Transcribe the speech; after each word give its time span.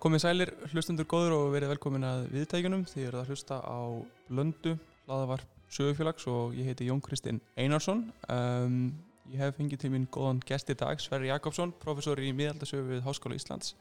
Komið 0.00 0.22
sælir, 0.22 0.50
hlustundur 0.72 1.04
góður 1.04 1.34
og 1.36 1.50
verið 1.52 1.74
velkomin 1.74 2.06
að 2.08 2.22
viðtækjunum. 2.32 2.86
Þið 2.88 3.02
eruð 3.04 3.20
að 3.20 3.32
hlusta 3.34 3.58
á 3.60 3.80
Blöndu, 4.30 4.72
hlaðavarp 5.04 5.58
sögufélags 5.68 6.24
og 6.32 6.54
ég 6.56 6.70
heiti 6.70 6.86
Jón 6.88 7.02
Kristinn 7.04 7.42
Einarsson. 7.60 8.06
Um, 8.32 8.78
ég 9.28 9.42
hef 9.44 9.58
fengið 9.58 9.82
til 9.82 9.92
mín 9.92 10.08
góðan 10.08 10.40
gest 10.48 10.72
í 10.72 10.78
dag, 10.80 10.96
Sverri 11.04 11.28
Jakobsson, 11.28 11.76
professor 11.84 12.16
í 12.16 12.32
miðaldasögu 12.32 12.94
við 12.94 13.04
Háskóla 13.04 13.36
Íslands 13.36 13.74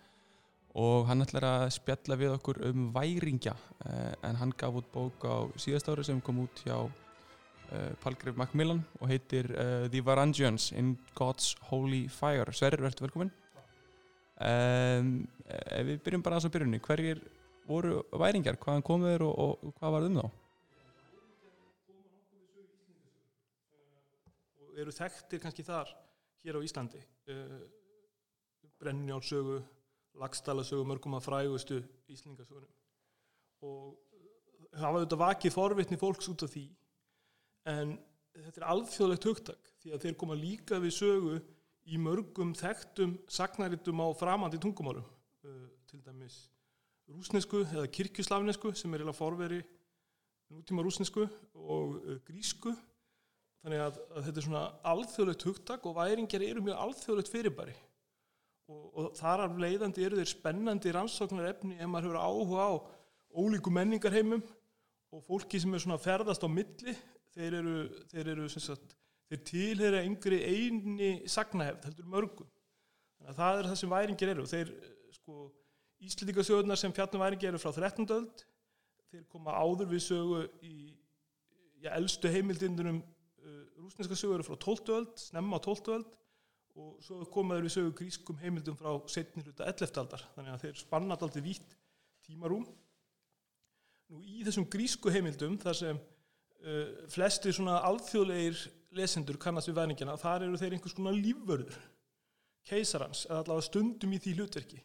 og 0.77 1.08
hann 1.08 1.24
ætlar 1.24 1.48
að 1.48 1.68
spjalla 1.80 2.20
við 2.20 2.36
okkur 2.36 2.60
um 2.68 2.90
væringja 2.94 3.55
uh, 3.55 4.12
en 4.27 4.38
hann 4.44 4.52
gaf 4.60 4.76
út 4.76 4.91
bók 4.94 5.24
á 5.26 5.48
síðast 5.58 5.88
ári 5.90 6.04
sem 6.05 6.20
kom 6.22 6.44
út 6.44 6.62
hjá 6.68 6.76
uh, 6.84 7.91
Palgrif 8.04 8.36
Macmillan 8.38 8.84
og 8.99 9.08
heitir 9.10 9.49
uh, 9.55 9.88
The 9.88 10.04
Varangians 10.04 10.74
in 10.76 10.98
God's 11.16 11.55
Holy 11.72 12.10
Fire. 12.12 12.52
Sverri, 12.52 12.84
verður 12.84 13.08
velkomin. 13.08 13.34
Um, 14.39 15.09
ef 15.52 15.88
við 15.88 15.98
byrjum 16.05 16.21
bara 16.23 16.38
aðeins 16.38 16.48
á 16.48 16.55
byrjunni 16.55 16.79
hverjir 16.84 17.23
voru 17.67 17.98
væringar, 18.21 18.55
hvaðan 18.62 18.85
komuð 18.88 19.12
þeir 19.12 19.25
og, 19.27 19.34
og, 19.43 19.73
hvað 19.79 19.95
var 19.95 20.07
um 20.07 20.21
þá? 20.21 20.29
eru 24.79 24.93
þekktir 24.95 25.41
kannski 25.43 25.65
þar 25.67 25.89
hér 26.45 26.55
á 26.55 26.63
Íslandi? 26.63 27.02
Uh, 27.27 27.59
Brennjálsögu 28.79 29.59
Lagstalasögu, 30.20 30.85
mörgum 30.87 31.17
að 31.17 31.26
frægustu 31.27 31.79
Íslingasögunum 32.12 32.71
og 33.68 34.79
hafa 34.79 35.01
auðvitað 35.01 35.21
vakið 35.21 35.53
forvitni 35.55 35.99
fólks 35.99 36.29
út 36.31 36.46
af 36.48 36.51
því. 36.53 36.65
En 37.68 37.98
þetta 38.34 38.62
er 38.62 38.68
alþjóðlegt 38.71 39.27
hugtak 39.27 39.71
því 39.84 39.93
að 39.96 40.05
þeir 40.05 40.18
koma 40.21 40.37
líka 40.40 40.79
við 40.79 40.96
sögu 40.96 41.40
í 41.90 41.99
mörgum 42.01 42.54
þekktum 42.57 43.18
sagnaritum 43.32 44.01
á 44.05 44.07
framandi 44.18 44.59
tungumálum 44.62 45.05
uh, 45.05 45.68
til 45.90 46.01
dæmis 46.05 46.46
rúsnesku 47.09 47.63
eða 47.65 47.90
kirkjuslavnesku 47.90 48.73
sem 48.77 48.93
er 48.93 49.05
eða 49.05 49.15
forveri 49.18 49.59
nútíma 50.54 50.85
rúsnesku 50.85 51.26
og 51.54 51.98
uh, 51.98 52.18
grísku. 52.27 52.73
Þannig 53.59 53.81
að, 53.84 53.98
að 54.15 54.27
þetta 54.27 54.40
er 54.40 54.46
svona 54.46 54.65
alþjóðlegt 54.87 55.46
hugtak 55.49 55.87
og 55.90 55.98
væringar 55.98 56.46
eru 56.46 56.62
mjög 56.63 56.84
alþjóðlegt 56.85 57.31
fyrirbæri. 57.34 57.73
Og, 58.70 58.85
og 58.93 59.09
þar 59.18 59.43
af 59.48 59.57
leiðandi 59.59 60.05
eru 60.05 60.20
þeir 60.21 60.31
spennandi 60.31 60.93
rannsóknar 60.96 61.49
efni 61.49 61.76
ef 61.76 61.90
maður 61.90 62.13
hefur 62.13 62.21
áhuga 62.24 62.68
á 62.70 62.74
ólíku 63.35 63.74
menningarheimum 63.74 64.46
og 65.12 65.25
fólki 65.25 65.59
sem 65.59 65.74
er 65.74 65.84
svona 65.84 66.00
ferðast 66.01 66.46
á 66.46 66.50
milli. 66.50 66.96
Þeir 67.35 67.59
eru, 67.59 67.75
þeir 68.13 68.31
eru 68.35 68.47
sem 68.53 68.63
sagt 68.63 68.96
þeir 69.30 69.44
tilhera 69.46 70.03
yngri 70.06 70.40
eini 70.41 71.12
sagnahefð, 71.30 71.90
heldur 71.90 72.09
mörgum 72.09 72.50
þannig 73.19 73.31
að 73.34 73.40
það 73.41 73.59
er 73.59 73.69
það 73.69 73.80
sem 73.81 73.94
væringir 73.94 74.34
eru 74.34 74.46
þeir, 74.50 74.72
sko, 75.19 75.40
Íslendingasögurnar 76.00 76.80
sem 76.80 76.94
fjallum 76.96 77.22
væringir 77.25 77.52
eru 77.52 77.59
frá 77.62 77.74
13. 77.75 78.08
öld 78.16 78.44
þeir 79.12 79.25
koma 79.31 79.56
áður 79.58 79.90
við 79.91 80.06
sögu 80.06 80.44
í 80.63 80.75
já, 81.84 81.91
elstu 81.97 82.31
heimildindunum 82.31 83.02
uh, 83.02 83.63
rúsneska 83.81 84.18
sögur 84.18 84.46
frá 84.47 84.56
12. 84.56 84.94
öld, 84.96 85.13
snemma 85.19 85.59
á 85.59 85.62
12. 85.66 85.94
öld 85.97 86.18
og 86.80 87.02
svo 87.03 87.25
komaður 87.34 87.68
við 87.68 87.75
sögu 87.75 87.96
grískum 88.00 88.40
heimildum 88.40 88.78
frá 88.80 88.94
setni 89.12 89.44
hluta 89.44 89.68
11. 89.68 89.91
aldar 90.00 90.24
þannig 90.38 90.56
að 90.56 90.64
þeir 90.66 90.81
spannat 90.84 91.25
aldrei 91.25 91.44
vítt 91.44 91.75
tímarúm 92.25 92.64
nú 94.09 94.22
í 94.24 94.41
þessum 94.46 94.68
grísku 94.72 95.12
heimildum 95.14 95.58
þar 95.62 95.78
sem 95.78 96.00
uh, 96.00 97.08
flesti 97.12 97.53
svona 97.56 97.82
alþjóðlegir 97.90 98.64
lesendur 98.96 99.38
kannast 99.42 99.70
við 99.70 99.80
væringina, 99.80 100.18
þar 100.20 100.48
eru 100.48 100.60
þeir 100.60 100.76
einhvers 100.78 100.96
konar 100.98 101.18
lífvörður 101.18 101.76
keisarans, 102.70 103.26
eða 103.30 103.44
allavega 103.44 103.68
stundum 103.68 104.14
í 104.14 104.22
því 104.22 104.36
hlutverki. 104.38 104.80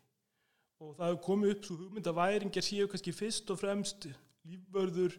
Og 0.85 0.97
það 0.99 1.11
hefur 1.11 1.23
komið 1.25 1.55
upp 1.55 1.69
svo 1.69 1.79
hugmynd 1.81 2.11
að 2.11 2.19
væringar 2.19 2.67
séu 2.67 2.89
kannski 2.91 3.15
fyrst 3.15 3.51
og 3.53 3.61
fremst 3.61 4.09
lífvörður 4.49 5.17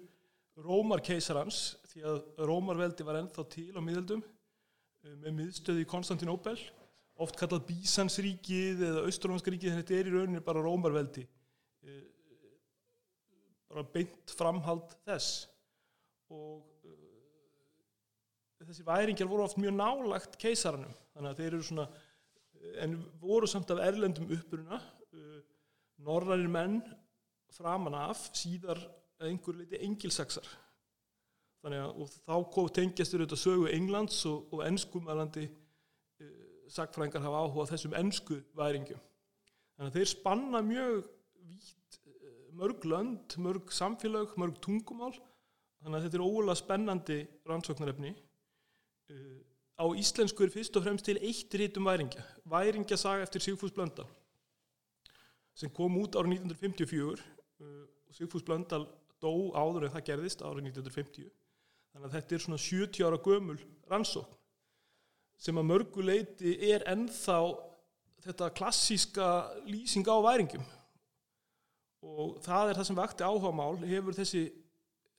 Rómar 0.66 1.02
keisarans 1.04 1.76
því 1.92 2.04
að 2.08 2.20
Rómarveldi 2.48 3.06
var 3.08 3.20
ennþá 3.20 3.44
til 3.52 3.72
á 3.76 3.82
miðaldum 3.84 4.22
eh, 4.24 5.16
með 5.20 5.34
miðstöði 5.42 5.84
í 5.84 5.90
Konstantinopel 5.90 6.56
oft 7.24 7.36
kallað 7.40 7.66
Bísansríkið 7.70 8.84
eða 8.88 9.04
Australómskaríkið 9.10 9.74
en 9.74 9.82
þetta 9.82 9.98
er 9.98 10.10
í 10.10 10.14
rauninni 10.14 10.44
bara 10.46 10.64
Rómarveldi 10.64 11.26
eh, 11.26 12.06
bara 13.68 13.84
beint 13.92 14.32
framhald 14.38 14.96
þess. 15.04 15.50
Og 16.32 16.64
þessi 18.68 18.86
væringjar 18.88 19.30
voru 19.30 19.46
oft 19.46 19.60
mjög 19.62 19.76
nálagt 19.78 20.38
keisaranum. 20.42 20.94
Þannig 21.16 21.32
að 21.32 21.42
þeir 21.42 21.52
eru 21.54 21.68
svona 21.70 21.88
en 22.82 22.96
voru 23.22 23.48
samt 23.50 23.72
af 23.74 23.82
erlendum 23.86 24.30
uppuruna 24.34 24.80
uh, 24.80 25.42
norrænir 26.06 26.52
menn 26.52 26.80
framan 27.56 27.98
af 27.98 28.30
síðar 28.36 28.80
einhver 29.24 29.60
leiti 29.62 29.80
engilsaksar 29.86 30.48
þannig 31.64 31.82
að 31.82 32.02
og 32.04 32.10
þá 32.14 32.74
tengjastur 32.78 33.24
auðvitað 33.24 33.42
sögu 33.42 33.70
Englands 33.74 34.20
og, 34.30 34.52
og 34.54 34.64
ennskumælandi 34.68 35.46
uh, 35.50 36.34
sagfrængar 36.70 37.24
hafa 37.26 37.46
áhuga 37.46 37.70
þessum 37.72 37.96
ennsku 37.98 38.42
væringjum. 38.58 39.02
Þannig 39.76 39.92
að 39.92 39.98
þeir 39.98 40.12
spanna 40.12 40.62
mjög 40.66 41.08
vítt 41.46 42.00
uh, 42.06 42.36
mörg 42.60 42.86
lönd, 42.90 43.38
mörg 43.42 43.74
samfélag, 43.74 44.36
mörg 44.42 44.60
tungumál. 44.62 45.16
Þannig 45.82 45.98
að 46.00 46.08
þetta 46.08 46.20
er 46.20 46.28
ólega 46.28 46.60
spennandi 46.60 47.20
rannsóknarefni 47.50 48.14
á 49.76 49.86
íslensku 49.92 50.46
er 50.46 50.54
fyrst 50.54 50.78
og 50.80 50.86
fremst 50.86 51.06
til 51.08 51.20
eitt 51.20 51.56
rítum 51.60 51.88
væringja 51.90 52.24
væringjasaga 52.48 53.26
eftir 53.26 53.44
Sigfús 53.44 53.74
Blöndal 53.76 54.08
sem 55.56 55.72
kom 55.72 55.98
út 56.00 56.16
árið 56.16 56.40
1954 56.40 57.20
uh, 57.20 57.84
og 58.08 58.16
Sigfús 58.16 58.46
Blöndal 58.48 58.86
dó 59.24 59.34
áður 59.56 59.88
en 59.88 59.96
það 59.96 60.08
gerðist 60.12 60.44
árið 60.44 60.70
1950 60.72 61.28
þannig 61.92 62.08
að 62.08 62.16
þetta 62.18 62.36
er 62.36 62.46
svona 62.46 62.62
70 62.64 63.08
ára 63.08 63.22
gömul 63.28 63.60
rannsókn 63.92 64.42
sem 65.46 65.60
að 65.60 65.70
mörguleiti 65.74 66.56
er 66.72 66.88
ennþá 66.88 67.40
þetta 68.26 68.54
klassíska 68.56 69.30
lýsing 69.68 70.08
á 70.08 70.18
væringum 70.24 70.64
og 72.06 72.40
það 72.46 72.72
er 72.72 72.80
það 72.80 72.88
sem 72.88 73.00
vakti 73.02 73.28
áhuga 73.28 73.52
mál 73.52 73.76
hefur 73.84 74.16
þessi, 74.16 74.48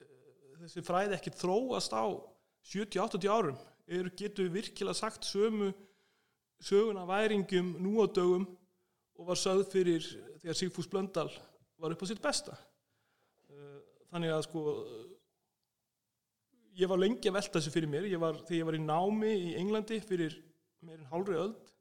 uh, 0.01 0.59
þessi 0.65 0.85
fræði 0.89 1.19
ekki 1.21 1.37
þróast 1.37 1.93
á 1.93 2.09
70-80 2.73 3.29
árum 3.29 3.65
er, 3.87 4.09
getur 4.19 4.47
við 4.47 4.61
virkilega 4.61 4.97
sagt 4.97 5.27
sömu 5.27 5.71
söguna 6.63 7.05
væringum 7.07 7.75
nú 7.81 8.01
á 8.03 8.05
dögum 8.09 8.47
og 9.17 9.29
var 9.29 9.39
sögð 9.39 9.69
fyrir 9.71 10.07
þegar 10.41 10.57
Sigfús 10.57 10.89
Blöndal 10.89 11.29
var 11.77 11.93
upp 11.93 12.03
á 12.03 12.09
sitt 12.09 12.21
besta. 12.21 12.57
Eh, 13.49 13.79
þannig 14.11 14.33
að 14.33 14.43
sko 14.47 14.63
ég 16.77 16.89
var 16.89 17.01
lengi 17.01 17.29
að 17.29 17.37
velta 17.39 17.59
þessu 17.59 17.73
fyrir 17.73 17.89
mér. 17.89 18.09
Ég 18.09 18.21
var, 18.21 18.37
þegar 18.45 18.59
ég 18.59 18.69
var 18.69 18.77
í 18.77 18.83
námi 18.83 19.33
í 19.33 19.53
Englandi 19.57 19.99
fyrir 20.05 20.37
meirinn 20.85 21.09
hálfri 21.09 21.37
öld 21.41 21.71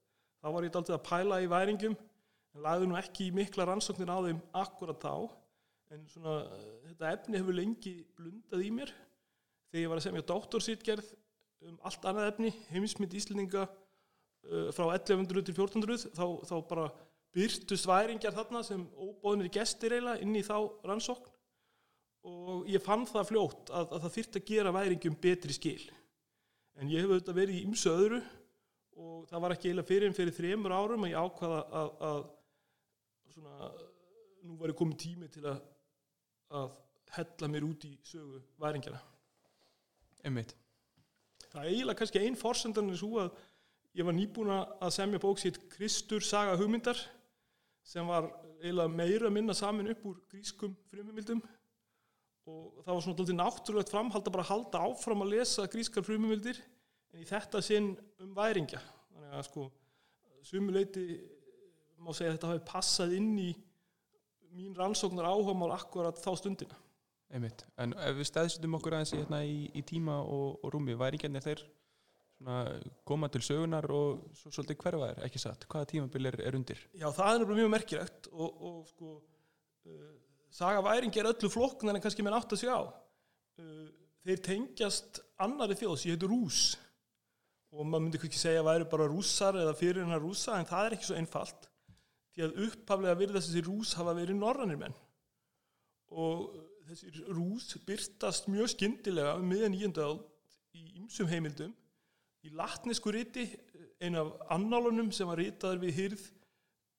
þá 0.40 0.52
var 0.54 0.64
ég 0.64 0.76
alltaf 0.78 0.96
að 0.96 1.06
pæla 1.08 1.40
í 1.42 1.50
væringum 1.50 1.96
en 1.96 2.62
lagði 2.64 2.88
nú 2.88 2.96
ekki 3.00 3.32
mikla 3.34 3.66
rannsóknir 3.68 4.12
á 4.12 4.18
þeim 4.24 4.40
akkurat 4.56 5.02
þá. 5.02 5.14
En 5.92 6.06
svona 6.10 6.38
þetta 6.86 7.12
efni 7.12 7.40
hefur 7.40 7.56
lengi 7.56 7.94
blundað 8.16 8.64
í 8.64 8.72
mér. 8.74 8.92
Þegar 9.70 9.82
ég 9.82 9.90
var 9.92 10.00
að 10.00 10.06
semja 10.06 10.26
dóttorsýtgerð 10.30 11.10
um 11.64 11.76
allt 11.88 12.04
annað 12.08 12.30
efni, 12.32 12.52
heimismynd 12.70 13.14
Íslendinga 13.16 13.66
uh, 13.66 14.68
frá 14.76 14.90
1100 14.92 15.46
til 15.46 15.54
1400 15.56 16.10
þá, 16.16 16.26
þá 16.48 16.56
bara 16.68 16.86
byrtu 17.36 17.76
sværingjar 17.78 18.34
þarna 18.36 18.62
sem 18.64 18.84
óbóðinir 18.96 19.52
gestir 19.52 19.96
eiginlega 19.96 20.22
inn 20.24 20.36
í 20.38 20.44
þá 20.46 20.56
rannsókn. 20.88 21.32
Og 22.26 22.64
ég 22.66 22.82
fann 22.82 23.04
það 23.06 23.28
fljótt 23.28 23.70
að, 23.70 23.92
að 23.94 24.00
það 24.04 24.14
þyrtti 24.16 24.40
að 24.40 24.48
gera 24.48 24.72
væringum 24.74 25.18
betri 25.22 25.54
skil. 25.54 25.82
En 26.76 26.90
ég 26.90 27.04
hef 27.04 27.12
auðvitað 27.12 27.38
verið 27.38 27.60
í 27.60 27.66
ymsu 27.68 27.92
öðru 27.92 28.18
og 28.96 29.28
það 29.30 29.44
var 29.44 29.54
ekki 29.54 29.70
eiginlega 29.70 29.90
fyrir 29.90 30.08
en 30.08 30.16
fyrir 30.16 30.36
þremur 30.36 30.74
árum 30.74 31.06
að 31.06 31.12
ég 31.12 31.22
ákvaða 31.22 31.60
að, 31.80 31.92
að 32.08 32.20
svona, 33.36 33.70
nú 34.48 34.58
var 34.58 34.72
ég 34.72 34.80
komið 34.80 35.00
tími 35.04 35.30
til 35.32 35.44
að, 35.46 35.62
að 36.60 36.76
hella 37.16 37.50
mér 37.52 37.68
út 37.68 37.86
í 37.86 37.94
sögu 38.10 38.42
væringjana. 38.62 39.02
Einmitt 40.26 40.56
það 41.52 41.60
er 41.62 41.70
eiginlega 41.72 42.00
kannski 42.00 42.22
einn 42.22 42.38
fórsendan 42.38 42.90
er 42.92 42.98
svo 43.00 43.20
að 43.22 43.36
ég 43.96 44.06
var 44.06 44.16
nýbúin 44.16 44.52
að 44.52 44.90
semja 44.94 45.20
bók 45.22 45.40
sitt 45.40 45.58
Kristur 45.72 46.24
saga 46.24 46.56
hugmyndar 46.60 46.98
sem 47.86 48.06
var 48.08 48.28
eiginlega 48.60 48.92
meira 48.92 49.30
minna 49.32 49.54
samin 49.56 49.92
upp 49.92 50.04
úr 50.10 50.18
grískum 50.30 50.74
frumumildum 50.90 51.42
og 52.46 52.82
það 52.84 52.92
var 52.92 53.02
svona 53.04 53.16
alltaf 53.16 53.38
náttúrulegt 53.40 53.92
framhald 53.92 54.28
að 54.28 54.36
bara 54.36 54.50
halda 54.50 54.82
áfram 54.86 55.24
að 55.24 55.32
lesa 55.34 55.66
grískar 55.70 56.04
frumumildir 56.06 56.60
en 57.12 57.22
í 57.22 57.26
þetta 57.26 57.62
sinn 57.64 57.94
um 58.22 58.34
væringja. 58.36 58.78
Þannig 59.10 59.34
að 59.34 59.46
sko 59.48 59.64
sumuleiti 60.46 61.06
má 61.98 62.12
segja 62.14 62.32
að 62.32 62.36
þetta 62.36 62.50
hafi 62.52 62.64
passað 62.68 63.16
inn 63.18 63.32
í 63.42 63.50
mín 64.56 64.76
rannsóknar 64.76 65.26
áhugamál 65.28 65.72
akkurat 65.74 66.20
þá 66.22 66.30
stundina 66.38 66.78
Einmitt. 67.34 67.64
En 67.82 67.94
ef 67.98 68.14
við 68.20 68.28
stæðstum 68.28 68.76
okkur 68.78 68.94
aðeins 68.96 69.14
hérna, 69.16 69.40
í, 69.42 69.66
í 69.74 69.82
tíma 69.86 70.20
og, 70.22 70.60
og 70.62 70.74
rúmi, 70.74 70.94
væringjarnir 70.98 71.42
þeir 71.42 71.64
koma 73.08 73.28
til 73.32 73.40
sögunar 73.40 73.86
og 73.90 74.26
svo 74.36 74.50
svolítið 74.52 74.76
hverfa 74.82 75.08
er, 75.08 75.20
ekki 75.24 75.40
satt? 75.40 75.64
Hvaða 75.70 75.88
tímabil 75.94 76.28
er, 76.28 76.40
er 76.44 76.56
undir? 76.58 76.82
Já, 76.92 77.08
það 77.16 77.40
er 77.40 77.52
mjög 77.56 77.70
merkilegt 77.72 78.28
og, 78.32 78.58
og 78.60 78.82
sko 78.90 79.12
uh, 79.16 80.10
saga 80.52 80.82
væring 80.84 81.16
er 81.16 81.30
öllu 81.30 81.50
flokknar 81.52 81.96
en 81.96 82.04
kannski 82.04 82.24
menn 82.26 82.36
átt 82.36 82.52
að 82.52 82.60
sjá. 82.66 82.76
Uh, 83.56 83.88
þeir 84.26 84.42
tengjast 84.44 85.22
annari 85.40 85.78
þjóð 85.80 85.96
sem 86.02 86.12
heitur 86.12 86.34
Rús 86.34 86.60
og 87.72 87.88
maður 87.88 88.04
myndi 88.04 88.20
ekki 88.20 88.40
segja 88.40 88.60
að 88.60 88.68
væri 88.68 88.90
bara 88.92 89.08
rússar 89.10 89.56
eða 89.58 89.74
fyrir 89.76 90.04
hennar 90.04 90.22
rússa 90.22 90.60
en 90.60 90.68
það 90.68 90.86
er 90.86 90.96
ekki 90.96 91.08
svo 91.08 91.16
einfalt. 91.18 91.66
Því 92.36 92.44
að 92.44 92.62
upphaflega 92.66 93.16
virðast 93.16 93.48
þessi 93.48 93.64
rús 93.64 93.96
hafa 93.96 94.14
verið 94.16 94.38
norrannir 94.38 94.78
menn. 94.80 94.96
Og 96.12 96.52
þessi 96.86 97.24
rús 97.34 97.72
byrtast 97.86 98.48
mjög 98.50 98.70
skyndilega 98.74 99.34
um 99.40 99.46
miðjan 99.50 99.74
nýjöndaald 99.74 100.22
í 100.76 100.84
ymsum 101.00 101.28
heimildum. 101.30 101.72
Í 102.46 102.52
latnesku 102.54 103.10
riti 103.14 103.46
einu 104.00 104.22
af 104.22 104.52
annálunum 104.56 105.10
sem 105.14 105.28
var 105.28 105.40
ritaður 105.40 105.82
við 105.82 105.96
hyrð 106.00 106.24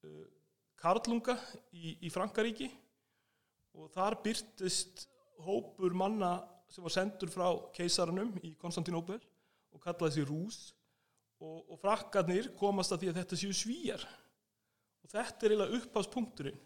uh, 0.07 0.25
Karlunga 0.77 1.37
í, 1.71 1.95
í 2.03 2.11
Frankaríki. 2.13 2.69
Og 3.77 3.91
þar 3.93 4.17
byrtist 4.25 5.07
hópur 5.45 5.95
manna 5.95 6.39
sem 6.73 6.83
var 6.83 6.93
sendur 6.93 7.31
frá 7.31 7.47
keisarunum 7.75 8.33
í 8.43 8.55
Konstantinópel 8.59 9.19
og 9.71 9.83
kallaði 9.83 10.17
sig 10.17 10.27
Rús. 10.27 10.61
Og, 11.37 11.67
og 11.69 11.77
frakkarnir 11.77 12.49
komast 12.57 12.91
að 12.95 13.03
því 13.03 13.11
að 13.11 13.19
þetta 13.21 13.37
séu 13.37 13.53
svíjar 13.53 14.03
og 15.05 15.11
þetta 15.11 15.45
er 15.45 15.53
eiginlega 15.53 15.77
uppháspunkturinn 15.77 16.63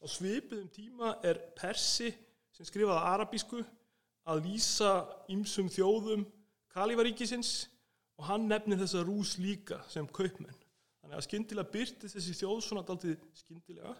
á 0.00 0.04
svipiðum 0.08 0.70
tíma 0.72 1.10
er 1.20 1.36
Persi 1.58 2.08
sem 2.56 2.68
skrifaði 2.68 3.12
arabísku 3.12 3.62
að 4.26 4.44
lýsa 4.48 4.92
ymsum 5.32 5.68
þjóðum 5.72 6.24
Kalifaríkisins 6.72 7.66
og 8.16 8.28
hann 8.30 8.48
nefnir 8.50 8.80
þessa 8.80 9.04
rús 9.04 9.36
líka 9.40 9.78
sem 9.92 10.08
kaupmenn. 10.08 10.56
Þannig 11.00 11.18
að 11.18 11.26
skyndilega 11.28 11.72
byrti 11.72 12.10
þessi 12.10 12.34
þjóð 12.40 12.62
svona 12.64 12.84
daldið 12.88 13.16
skyndilega 13.36 13.94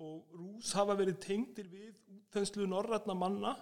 og 0.00 0.36
rús 0.36 0.72
hafa 0.76 0.96
verið 0.98 1.20
tengdir 1.22 1.68
við 1.70 1.94
útþenslu 2.16 2.66
norrætna 2.70 3.16
manna 3.16 3.54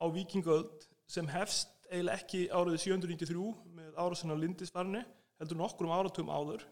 á 0.00 0.04
vikingöld 0.12 0.86
sem 1.10 1.28
hefst 1.30 1.70
eiginlega 1.90 2.20
ekki 2.20 2.46
árið 2.50 2.80
793 2.84 3.50
með 3.76 3.98
árásinn 4.00 4.32
á 4.32 4.36
Lindisfarni 4.40 5.02
heldur 5.40 5.60
nokkur 5.60 5.88
um 5.88 5.94
áratum 5.94 6.32
áður 6.32 6.64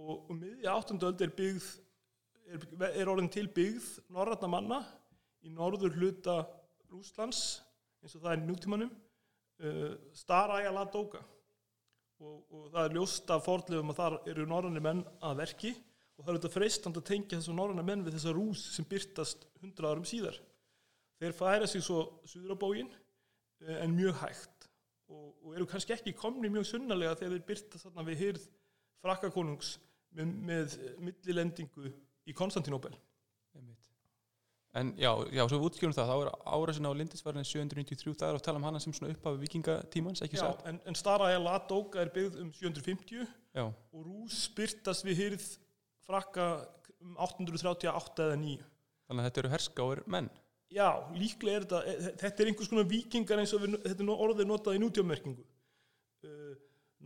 og 0.00 0.30
um 0.32 0.40
miðja 0.40 0.74
áttundöld 0.76 1.20
er 1.24 1.32
byggð 1.36 1.68
er, 2.50 2.66
er 2.92 3.10
orðin 3.10 3.30
til 3.32 3.46
byggð 3.52 3.88
norrætna 4.14 4.50
manna 4.50 4.80
í 5.46 5.52
norður 5.52 5.96
hluta 5.98 6.40
Rúslands 6.90 7.60
eins 8.00 8.16
og 8.16 8.24
það 8.24 8.32
er 8.34 8.42
nútímanum 8.46 8.90
uh, 8.90 9.92
Staræja 10.16 10.72
Ladóka 10.74 11.20
og, 12.20 12.40
og 12.52 12.66
það 12.72 12.82
er 12.84 12.96
ljóst 12.96 13.32
af 13.32 13.44
fordlegum 13.46 13.92
að 13.92 14.00
þar 14.02 14.18
eru 14.32 14.46
norræni 14.48 14.82
menn 14.84 15.04
að 15.24 15.42
verki 15.44 15.74
og 16.20 16.24
það 16.24 16.32
er 16.32 16.38
þetta 16.38 16.54
freistand 16.56 17.00
að 17.00 17.08
tengja 17.08 17.38
þessu 17.38 17.56
norræna 17.56 17.84
menn 17.86 18.04
við 18.04 18.18
þessa 18.18 18.34
rús 18.36 18.64
sem 18.74 18.88
byrtast 18.88 19.46
hundra 19.62 19.92
árum 19.92 20.04
síðar. 20.08 20.36
Þeir 21.20 21.36
færa 21.36 21.68
sig 21.68 21.84
svo 21.84 22.02
suður 22.28 22.56
á 22.56 22.60
bógin 22.60 22.90
en 23.80 23.96
mjög 23.96 24.18
hægt 24.20 24.68
og, 25.10 25.32
og 25.44 25.54
eru 25.56 25.68
kannski 25.68 25.94
ekki 25.96 26.16
komni 26.16 26.50
mjög 26.52 26.68
sunnalega 26.70 27.16
þegar 27.18 27.36
þeir 27.36 27.46
byrtast 27.48 27.86
þarna 27.86 28.06
við 28.08 28.24
hyrð 28.24 28.46
frakkakonungs 29.00 29.74
með, 30.16 30.34
með 30.50 30.76
millilendingu 31.06 31.92
í 32.28 32.36
Konstantinóbel 32.36 32.92
Einmitt. 33.56 33.89
En 34.78 34.92
já, 34.94 35.10
já, 35.34 35.42
svo 35.50 35.58
við 35.58 35.64
útskjörum 35.66 35.94
það, 35.96 36.10
þá 36.10 36.16
er 36.22 36.28
árasin 36.54 36.86
á 36.86 36.92
Lindisfarni 36.94 37.42
793, 37.42 38.12
það 38.20 38.28
er 38.28 38.36
að 38.38 38.44
tala 38.46 38.60
um 38.60 38.66
hana 38.68 38.82
sem 38.82 38.94
svona 38.94 39.10
upphafi 39.16 39.40
vikingatímans, 39.42 40.22
ekki 40.22 40.38
satt? 40.38 40.62
en, 40.70 40.78
en 40.86 40.98
Staraja 40.98 41.40
Ladóka 41.42 41.98
er 42.04 42.12
byggð 42.14 42.38
um 42.44 42.52
750 42.54 43.24
Já, 43.56 43.64
og 43.66 44.04
Rús 44.06 44.44
byrtast 44.54 45.08
við 45.08 45.24
hyrð 45.24 45.48
frakka 46.06 46.46
um 47.02 47.16
838 47.18 48.28
eða 48.28 48.38
9 48.38 48.70
þannig 49.10 49.24
að 49.24 49.26
þetta 49.26 49.42
eru 49.42 49.52
herskáir 49.56 50.00
menn. 50.06 50.30
Já, 50.70 50.88
líklega 51.18 51.58
er 51.58 51.64
þetta, 51.66 51.80
e- 51.90 52.14
þetta 52.20 52.42
er 52.42 52.50
einhvers 52.52 52.70
konar 52.70 52.86
vikingar 52.86 53.40
eins 53.42 53.54
og 53.56 53.64
við, 53.64 53.76
þetta 53.82 54.04
er 54.04 54.24
orðið 54.26 54.46
notað 54.46 54.76
í 54.76 54.82
nútjámerkingu. 54.84 55.46
Uh, 56.30 56.52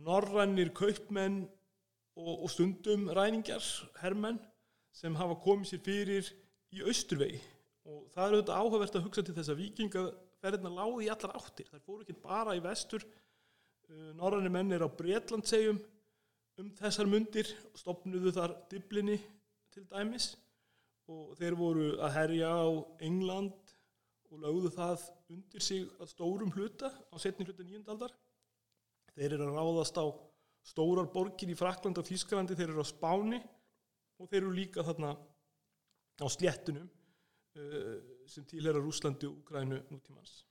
norrannir 0.05 0.69
kaupmenn 0.75 1.39
og, 2.13 2.33
og 2.35 2.51
stundum 2.53 3.07
ræningjar, 3.09 3.65
hermenn, 4.03 4.37
sem 4.93 5.17
hafa 5.17 5.37
komið 5.41 5.71
sér 5.71 5.81
fyrir 5.87 6.29
í 6.75 6.83
austurvegi. 6.85 7.41
Og 7.85 8.07
það 8.13 8.23
er 8.25 8.35
auðvitað 8.35 8.61
áhugavert 8.61 8.95
að 8.97 9.05
hugsa 9.05 9.23
til 9.25 9.35
þess 9.35 9.51
að 9.53 9.59
vikingaferðina 9.61 10.71
lágu 10.73 11.03
í 11.05 11.09
allar 11.13 11.35
áttir. 11.37 11.67
Það 11.69 11.83
fóru 11.85 12.05
ekki 12.05 12.17
bara 12.23 12.55
í 12.57 12.63
vestur. 12.63 13.05
Uh, 13.85 14.09
norrannir 14.17 14.53
menn 14.53 14.73
er 14.73 14.85
á 14.85 14.89
Bretlandsegjum 14.89 15.77
um 16.61 16.71
þessar 16.79 17.09
mundir 17.11 17.49
stopnuðu 17.77 18.31
þar 18.33 18.55
diblinni 18.71 19.19
til 19.75 19.83
dæmis 19.91 20.31
og 21.11 21.35
þeir 21.37 21.57
voru 21.59 21.89
að 22.01 22.15
herja 22.15 22.49
á 22.49 22.65
England 23.05 23.75
og 24.31 24.41
lögðu 24.41 24.71
það 24.73 25.03
undir 25.35 25.63
sig 25.63 25.83
að 25.99 26.09
stórum 26.15 26.53
hluta 26.55 26.89
á 26.89 27.15
setni 27.21 27.45
hluta 27.45 27.65
nýjöndaldar. 27.65 28.15
Þeir 29.13 29.35
eru 29.35 29.49
að 29.51 29.59
ráðast 29.59 29.99
á 30.01 30.05
stórar 30.65 31.11
borgir 31.13 31.51
í 31.53 31.57
Frakland 31.59 31.99
og 32.01 32.07
Þýskalandi, 32.07 32.57
þeir 32.57 32.71
eru 32.73 32.81
á 32.81 32.87
Spáni 32.89 33.39
og 34.17 34.31
þeir 34.31 34.41
eru 34.41 34.55
líka 34.55 34.83
þarna 34.87 35.13
á 35.13 36.27
sléttunum 36.31 36.89
sem 38.27 38.45
tilhera 38.49 38.81
Rúslandi 38.81 39.29
og 39.29 39.39
Ukrænu 39.41 39.79
nútímans. 39.91 40.43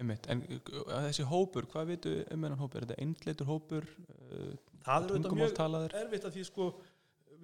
Einmitt. 0.00 0.26
En 0.32 0.42
uh, 0.42 0.80
þessi 1.06 1.26
hópur, 1.30 1.68
hvað 1.70 1.92
veitu 1.92 2.14
um 2.34 2.46
hennan 2.46 2.58
hópur? 2.58 2.80
Er 2.82 2.88
þetta 2.88 3.02
eindleitur 3.04 3.48
hópur? 3.48 3.86
Uh, 4.10 4.54
Það 4.84 5.06
er 5.06 5.12
auðvitað 5.14 5.38
mjög 5.38 5.94
erfitt 5.96 6.26
að 6.28 6.34
því 6.34 6.42
sko 6.50 6.64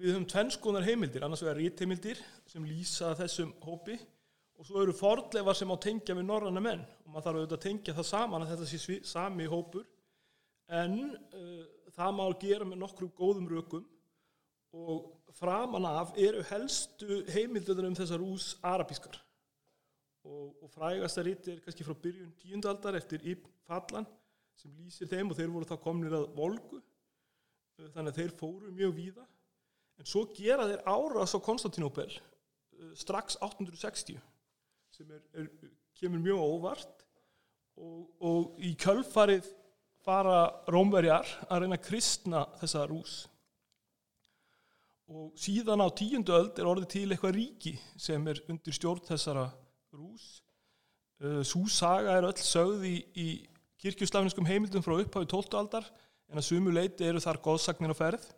við 0.01 0.11
höfum 0.13 0.25
tvennskonar 0.29 0.85
heimildir, 0.85 1.23
annars 1.25 1.41
vegar 1.41 1.57
rítheimildir 1.57 2.19
sem 2.49 2.65
lýsa 2.65 3.15
þessum 3.17 3.53
hópi 3.65 3.97
og 4.61 4.67
svo 4.67 4.83
eru 4.83 4.93
fordleifar 4.93 5.57
sem 5.57 5.73
á 5.73 5.77
tengja 5.81 6.15
við 6.17 6.27
norranna 6.27 6.61
menn 6.61 6.83
og 6.83 7.13
maður 7.13 7.25
þarf 7.25 7.39
auðvitað 7.39 7.57
að 7.57 7.65
tengja 7.65 7.95
það 7.97 8.07
saman 8.11 8.45
að 8.45 8.53
þetta 8.53 8.69
sé 8.69 8.97
sami 9.09 9.47
hópur 9.49 9.87
en 10.81 10.97
uh, 11.09 11.63
það 11.95 12.17
má 12.19 12.23
gera 12.43 12.67
með 12.67 12.81
nokkru 12.83 13.09
góðum 13.17 13.49
rökum 13.51 13.87
og 14.77 15.09
framan 15.35 15.85
af 15.85 16.13
eru 16.19 16.43
helstu 16.49 17.21
heimildur 17.31 17.85
um 17.87 17.97
þessar 17.97 18.23
ús 18.25 18.55
arabískar. 18.63 19.17
Og, 20.27 20.55
og 20.61 20.69
frægasta 20.69 21.23
ríti 21.25 21.53
er 21.53 21.61
kannski 21.63 21.85
frá 21.85 21.95
byrjun 21.97 22.33
tíundaldar 22.37 22.97
eftir 22.99 23.23
Ibn 23.25 23.53
Fallan 23.65 24.05
sem 24.59 24.73
lýsir 24.77 25.09
þeim 25.09 25.31
og 25.31 25.39
þeir 25.39 25.53
voru 25.53 25.69
þá 25.69 25.77
komnir 25.81 26.13
að 26.13 26.27
volgu. 26.37 26.81
Uh, 27.79 27.87
þannig 27.95 28.11
að 28.11 28.19
þeir 28.19 28.35
fóru 28.37 28.73
mjög 28.75 28.93
víða. 28.97 29.25
En 29.97 30.09
svo 30.09 30.27
gera 30.35 30.67
þeir 30.69 30.83
árás 30.85 31.33
á 31.33 31.39
Konstantinopel 31.41 32.09
uh, 32.11 32.91
strax 32.97 33.39
860 33.41 34.19
sem 34.91 35.09
er, 35.15 35.23
er, 35.33 35.49
kemur 35.97 36.21
mjög 36.21 36.43
óvart. 36.43 37.07
Og, 37.81 38.05
og 38.21 38.61
í 38.61 38.75
kjölfarið 38.77 39.47
fara 40.05 40.43
rómverjar 40.69 41.29
að 41.47 41.63
reyna 41.63 41.77
að 41.79 41.85
kristna 41.87 42.43
þessa 42.59 42.85
rús 42.89 43.21
og 45.11 45.31
síðan 45.39 45.83
á 45.83 45.87
tíundu 45.91 46.33
öld 46.35 46.59
er 46.59 46.69
orðið 46.71 46.91
til 46.93 47.07
eitthvað 47.09 47.35
ríki 47.35 47.73
sem 47.99 48.27
er 48.31 48.39
undir 48.51 48.75
stjórn 48.75 49.03
þessara 49.09 49.49
rús 49.91 50.27
uh, 51.23 51.41
Sú 51.43 51.65
saga 51.67 52.15
er 52.17 52.27
öll 52.29 52.37
sögð 52.39 52.85
í, 52.87 52.95
í 53.15 53.27
kirkjuslafniskum 53.81 54.47
heimildum 54.47 54.85
frá 54.85 54.95
upphafi 55.01 55.27
12. 55.27 55.57
aldar 55.59 55.89
en 56.31 56.39
að 56.39 56.47
sumu 56.47 56.71
leiti 56.71 57.07
eru 57.07 57.19
þar 57.23 57.41
góðsagnir 57.43 57.91
á 57.91 57.97
ferð 57.97 58.29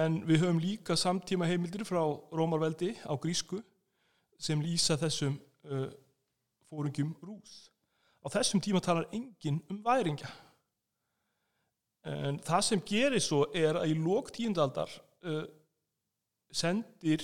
en 0.00 0.20
við 0.26 0.44
höfum 0.44 0.60
líka 0.62 0.96
samtíma 0.98 1.48
heimildir 1.50 1.86
frá 1.86 2.02
Rómarveldi 2.34 2.94
á 3.06 3.14
grísku 3.20 3.60
sem 4.40 4.62
lýsa 4.62 4.96
þessum 4.98 5.36
uh, 5.68 5.88
fóringjum 6.70 7.12
rús. 7.22 7.68
Á 8.22 8.26
þessum 8.32 8.62
tíma 8.62 8.82
talar 8.82 9.08
enginn 9.14 9.60
um 9.70 9.80
væringja. 9.84 10.30
En 12.06 12.38
það 12.40 12.62
sem 12.64 12.82
gerir 12.86 13.22
svo 13.22 13.44
er 13.54 13.76
að 13.76 13.92
í 13.92 13.96
lók 13.98 14.30
tíundaldar 14.32 14.92
uh, 15.26 15.44
sendir 16.52 17.22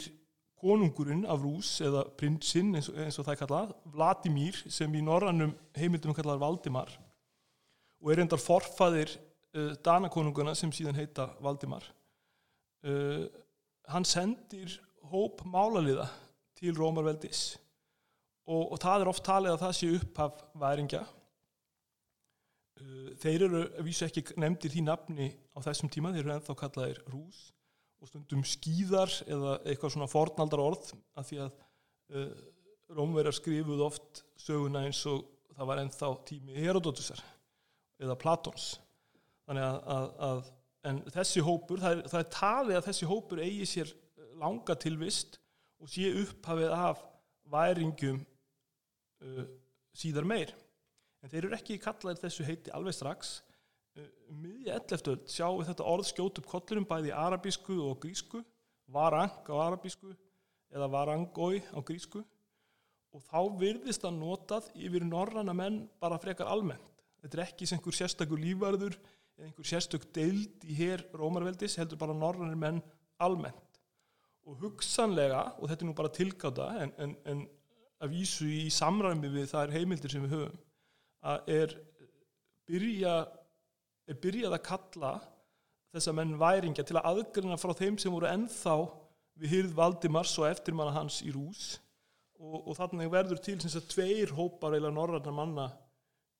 konungurinn 0.60 1.26
af 1.28 1.42
rús 1.42 1.76
eða 1.84 2.06
prinsinn 2.18 2.74
eins, 2.76 2.88
eins 2.90 3.18
og 3.20 3.26
það 3.26 3.34
er 3.34 3.40
kallað, 3.42 3.74
Vladimir 3.92 4.60
sem 4.72 4.94
í 4.96 5.02
norrannum 5.04 5.52
heimildum 5.76 6.14
er 6.14 6.20
kallað 6.20 6.42
Valdimar 6.42 6.94
og 8.02 8.12
er 8.12 8.22
endar 8.24 8.40
forfaðir 8.40 9.12
uh, 9.56 9.74
Danakonunguna 9.84 10.54
sem 10.56 10.72
síðan 10.74 10.98
heita 10.98 11.30
Valdimar. 11.42 11.84
Uh, 12.86 13.26
hann 13.90 14.06
sendir 14.06 14.78
hóp 15.10 15.42
málaliða 15.48 16.06
til 16.56 16.76
Rómarveldis. 16.76 17.56
Og, 18.46 18.72
og 18.74 18.78
það 18.82 19.02
er 19.02 19.10
oft 19.10 19.24
talið 19.26 19.54
að 19.54 19.62
það 19.64 19.76
sé 19.78 19.90
upphaf 19.96 20.44
væringja. 20.60 21.02
Uh, 22.76 23.10
þeir 23.22 23.48
eru 23.48 23.64
að 23.66 23.82
vísu 23.88 24.06
ekki 24.06 24.26
nefndir 24.36 24.72
því 24.76 24.86
nafni 24.86 25.28
á 25.56 25.58
þessum 25.64 25.90
tíma, 25.92 26.12
þeir 26.14 26.26
eru 26.26 26.36
ennþá 26.36 26.58
kallaðir 26.62 27.02
rús 27.10 27.46
og 28.02 28.10
stundum 28.10 28.42
skýðar 28.46 29.12
eða 29.26 29.56
eitthvað 29.64 29.94
svona 29.94 30.10
fornaldar 30.10 30.62
orð 30.62 30.90
af 31.16 31.28
því 31.28 31.40
að 31.46 31.54
uh, 32.14 32.34
Rómverjar 32.96 33.34
skrifuð 33.34 33.80
oft 33.82 34.22
söguna 34.38 34.84
eins 34.86 35.00
og 35.10 35.24
það 35.56 35.70
var 35.70 35.80
ennþá 35.82 36.10
tími 36.28 36.54
Herodotusar 36.60 37.22
eða 38.02 38.18
Platons. 38.20 38.76
Þannig 39.48 39.64
að, 39.66 39.78
að, 39.94 40.06
að 40.28 40.44
en 40.90 41.00
þessi 41.14 41.42
hópur, 41.42 41.80
það 41.82 41.96
er, 41.96 42.02
það 42.12 42.20
er 42.20 42.30
talið 42.36 42.78
að 42.78 42.86
þessi 42.90 43.08
hópur 43.10 43.42
eigi 43.42 43.66
sér 43.70 43.92
langa 44.38 44.76
tilvist 44.78 45.40
og 45.82 45.90
sé 45.90 46.12
upphafið 46.22 46.74
af 46.76 47.02
væringum 47.50 48.20
uh, 49.24 49.42
síðar 49.96 50.28
meir. 50.28 50.52
En 51.24 51.32
þeir 51.32 51.48
eru 51.48 51.58
ekki 51.58 51.80
kallaðir 51.82 52.22
þessu 52.26 52.46
heiti 52.46 52.74
alveg 52.76 52.94
strax 52.94 53.38
miðja 54.42 54.76
11. 54.82 55.10
öld 55.12 55.30
sjáum 55.30 55.58
við 55.60 55.70
þetta 55.70 55.88
orð 55.88 56.08
skjót 56.10 56.40
upp 56.40 56.48
kollurum 56.50 56.86
bæði 56.88 57.12
í 57.12 57.16
arabísku 57.16 57.76
og 57.86 57.98
grísku. 58.02 58.42
Varang 58.92 59.48
á 59.48 59.54
arabísku 59.66 60.12
eða 60.74 60.88
varangói 60.92 61.62
á 61.72 61.80
grísku. 61.80 62.22
Og 63.16 63.24
þá 63.24 63.40
virðist 63.60 64.04
það 64.04 64.18
notað 64.18 64.68
yfir 64.76 65.06
norranna 65.06 65.54
menn 65.56 65.84
bara 66.02 66.20
frekar 66.20 66.50
almennt. 66.52 67.04
Þetta 67.22 67.38
er 67.38 67.44
ekki 67.46 67.68
sem 67.68 67.78
einhver 67.78 67.96
sérstakur 67.96 68.40
lífvarður 68.42 68.98
eða 69.36 69.48
einhver 69.48 69.68
sérstök 69.68 70.04
deild 70.14 70.66
í 70.68 70.76
hér 70.76 71.06
Rómarveldis 71.16 71.78
heldur 71.80 72.00
bara 72.00 72.16
norrannir 72.16 72.60
menn 72.60 72.82
almennt. 73.22 73.80
Og 74.46 74.60
hugsanlega, 74.60 75.40
og 75.58 75.70
þetta 75.70 75.82
er 75.82 75.88
nú 75.88 75.96
bara 75.96 76.12
tilgáta 76.12 76.68
en, 76.84 76.92
en, 77.02 77.16
en 77.26 77.42
að 78.04 78.12
vísu 78.12 78.46
í 78.46 78.68
samræmi 78.70 79.32
við 79.32 79.56
er 79.58 79.72
heimildir 79.74 80.12
sem 80.12 80.24
við 80.26 80.36
höfum 80.36 80.62
að 81.26 81.50
er 81.56 81.74
byrja 82.68 83.16
er 84.06 84.20
byrjað 84.22 84.54
að 84.56 84.66
kalla 84.66 85.12
þessa 85.94 86.14
menn 86.14 86.36
væringja 86.40 86.84
til 86.86 86.98
að 86.98 87.08
aðgrina 87.10 87.58
frá 87.60 87.72
þeim 87.76 87.98
sem 88.00 88.12
voru 88.12 88.28
ennþá 88.30 88.76
við 89.40 89.52
hyrð 89.52 89.74
Valdimars 89.76 90.34
og 90.40 90.48
eftirmanna 90.50 90.94
hans 90.96 91.20
í 91.24 91.32
Rús. 91.34 91.76
Og, 92.36 92.68
og 92.68 92.76
þannig 92.76 93.12
verður 93.12 93.40
til 93.42 93.56
sem 93.62 93.72
að 93.72 93.88
tveir 93.94 94.32
hópar 94.36 94.76
eða 94.76 94.92
norrannar 94.92 95.34
manna 95.34 95.70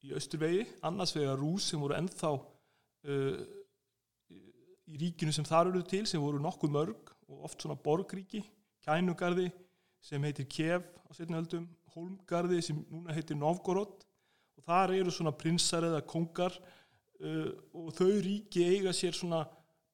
í 0.05 0.13
Östurvegi, 0.17 0.67
annars 0.85 1.15
vegar 1.17 1.41
Rús 1.41 1.71
sem 1.71 1.81
voru 1.81 1.97
ennþá 1.97 2.33
uh, 2.37 3.39
í 4.87 5.01
ríkinu 5.01 5.33
sem 5.35 5.47
þar 5.47 5.73
eru 5.73 5.83
til 5.89 6.05
sem 6.07 6.23
voru 6.23 6.41
nokkuð 6.43 6.75
mörg 6.75 7.15
og 7.27 7.47
oft 7.49 7.65
svona 7.65 7.79
borgríki, 7.81 8.45
kænugarði 8.85 9.49
sem 10.05 10.23
heitir 10.23 10.47
Kiev 10.47 10.85
á 11.09 11.11
setnöldum, 11.17 11.67
Holmgarði 11.97 12.61
sem 12.61 12.79
núna 12.93 13.15
heitir 13.17 13.39
Novgorod. 13.41 14.03
Og 14.57 14.65
þar 14.69 14.93
eru 14.99 15.13
svona 15.13 15.33
prinsar 15.37 15.85
eða 15.89 16.03
kongar 16.05 16.55
uh, 17.21 17.51
og 17.77 17.93
þau 17.97 18.11
ríki 18.25 18.65
eiga 18.67 18.93
sér 18.97 19.17
svona 19.17 19.45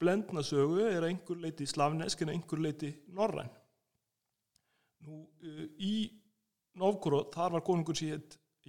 blendnasögu 0.02 0.81
er 0.88 1.07
einhver 1.07 1.38
leiti 1.43 1.67
slavnesk 1.69 2.25
en 2.25 2.35
einhver 2.35 2.62
leiti 2.62 2.93
norræn. 3.14 3.50
Nú 5.07 5.23
uh, 5.23 5.64
í 5.79 5.95
Novgorod 6.79 7.33
þar 7.35 7.59
var 7.59 7.67
konungur 7.67 7.99
sér 7.99 8.23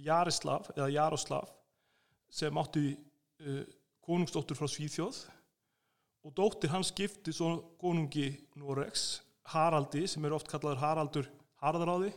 Jarislav 0.04 0.68
eða 0.74 0.90
Jaroslav 0.92 1.52
sem 2.34 2.58
átti 2.60 2.90
uh, 2.92 3.62
konungsdóttur 4.04 4.58
frá 4.58 4.68
Svíþjóð 4.68 5.22
og 6.24 6.34
dóttir 6.36 6.72
hans 6.72 6.90
skipti 6.92 7.32
svo 7.36 7.76
konungi 7.80 8.30
Noregs, 8.60 9.22
Haraldi 9.52 10.06
sem 10.08 10.24
er 10.24 10.34
oft 10.36 10.48
kallaður 10.48 10.80
Haraldur 10.80 11.26
Harðaráði 11.60 12.12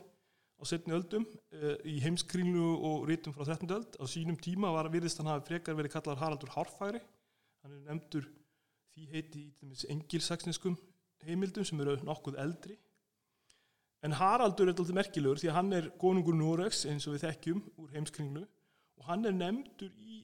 á 0.58 0.64
setni 0.66 0.96
öldum 0.98 1.26
e, 1.54 1.76
í 1.86 2.00
heimskringlu 2.02 2.72
og 2.90 3.06
rítum 3.10 3.36
frá 3.36 3.46
13. 3.46 3.70
öld. 3.76 3.98
Á 4.02 4.06
sínum 4.10 4.38
tíma 4.42 4.72
var 4.74 4.90
virðist 4.94 5.22
hann 5.22 5.30
hafi 5.30 5.52
frekar 5.52 5.78
verið 5.78 5.94
kallaður 5.94 6.24
Haraldur 6.24 6.54
Hárfæri 6.56 7.02
hann 7.64 7.76
er 7.76 7.86
nefndur 7.92 8.28
því 8.94 9.08
heiti 9.12 9.44
í 9.50 9.74
engilsaksneskum 9.94 10.78
heimildum 11.28 11.66
sem 11.68 11.82
eru 11.84 11.98
nokkuð 12.06 12.40
eldri. 12.42 12.78
En 14.06 14.16
Haraldur 14.18 14.70
er 14.70 14.74
alltaf 14.74 14.94
merkilegur 14.96 15.42
því 15.42 15.52
að 15.52 15.58
hann 15.58 15.74
er 15.78 15.90
konungur 16.02 16.38
Noregs 16.38 16.86
eins 16.90 17.08
og 17.10 17.18
við 17.18 17.28
þekkjum 17.28 17.64
úr 17.82 17.94
heimskringlu 17.96 18.46
og 18.98 19.10
hann 19.10 19.26
er 19.26 19.36
nefndur 19.36 19.92
í 19.98 20.24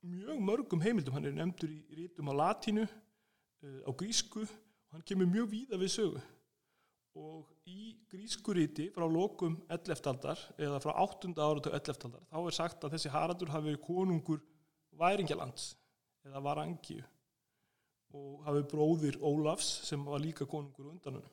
mjög 0.00 0.40
mörgum 0.44 0.82
heimildum. 0.84 1.16
Hann 1.16 1.28
er 1.28 1.36
nefndur 1.36 1.72
í 1.72 1.80
rítum 1.98 2.32
á 2.32 2.34
latínu 2.40 2.86
uh, 2.86 3.80
á 3.84 3.90
grísku 3.92 4.44
og 4.44 4.96
hann 4.96 5.06
kemur 5.06 5.28
mjög 5.30 5.50
víða 5.54 5.80
við 5.80 5.94
sögu 5.96 6.22
og 7.18 7.48
í 7.66 7.96
grískuríti 8.10 8.90
frá 8.94 9.06
lokum 9.10 9.56
11. 9.68 9.98
aldar 10.12 10.42
eða 10.58 10.78
frá 10.82 10.92
8. 11.02 11.32
ára 11.34 11.62
til 11.64 11.72
11. 11.74 12.04
aldar 12.06 12.26
þá 12.30 12.38
er 12.40 12.56
sagt 12.56 12.84
að 12.84 12.94
þessi 12.94 13.12
Haraldur 13.14 13.50
hafi 13.50 13.70
verið 13.70 13.82
konungur 13.86 14.42
væringjalands 15.00 15.72
eða 16.28 16.42
varangju 16.44 17.00
og 18.14 18.44
hafi 18.46 18.62
bróðir 18.70 19.18
Ólafs 19.26 19.70
sem 19.88 20.04
var 20.06 20.22
líka 20.22 20.46
konungur 20.46 20.92
undanunum 20.92 21.30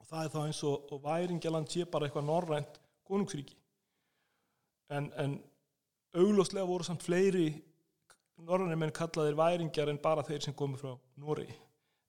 og 0.00 0.08
það 0.08 0.24
er 0.24 0.32
þá 0.34 0.40
eins 0.44 0.62
og, 0.66 0.90
og 0.90 1.04
væringjaland 1.04 1.70
sé 1.70 1.86
bara 1.86 2.08
eitthvað 2.08 2.28
norrænt 2.28 2.80
konungsríki 3.06 3.56
en, 4.90 5.10
en 5.16 5.38
augljóslega 6.18 6.66
voru 6.66 6.86
samt 6.86 7.06
fleiri 7.06 7.46
norrænir 8.42 8.78
menn 8.80 8.94
kallaðir 8.94 9.38
væringjar 9.38 9.92
en 9.92 10.02
bara 10.02 10.26
þeir 10.26 10.48
sem 10.48 10.56
komu 10.58 10.78
frá 10.80 10.96
Nóri 11.22 11.46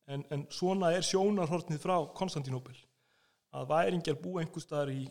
en, 0.07 0.25
en 0.31 0.45
svona 0.53 0.91
er 0.95 1.05
sjónarhortnið 1.05 1.81
frá 1.81 1.95
Konstantinopel 2.17 2.77
að 3.55 3.69
væringjar 3.71 4.17
bú 4.21 4.38
einhver 4.39 4.63
staðar 4.63 4.91
í 4.93 5.05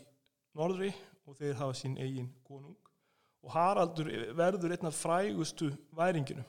norðri 0.55 0.91
og 1.25 1.37
þeir 1.39 1.57
hafa 1.59 1.77
sín 1.77 1.97
eigin 1.99 2.29
konung. 2.45 2.77
Og 3.45 3.53
Haraldur 3.53 4.09
verður 4.37 4.73
einna 4.75 4.91
frægustu 4.93 5.71
væringinu 5.95 6.45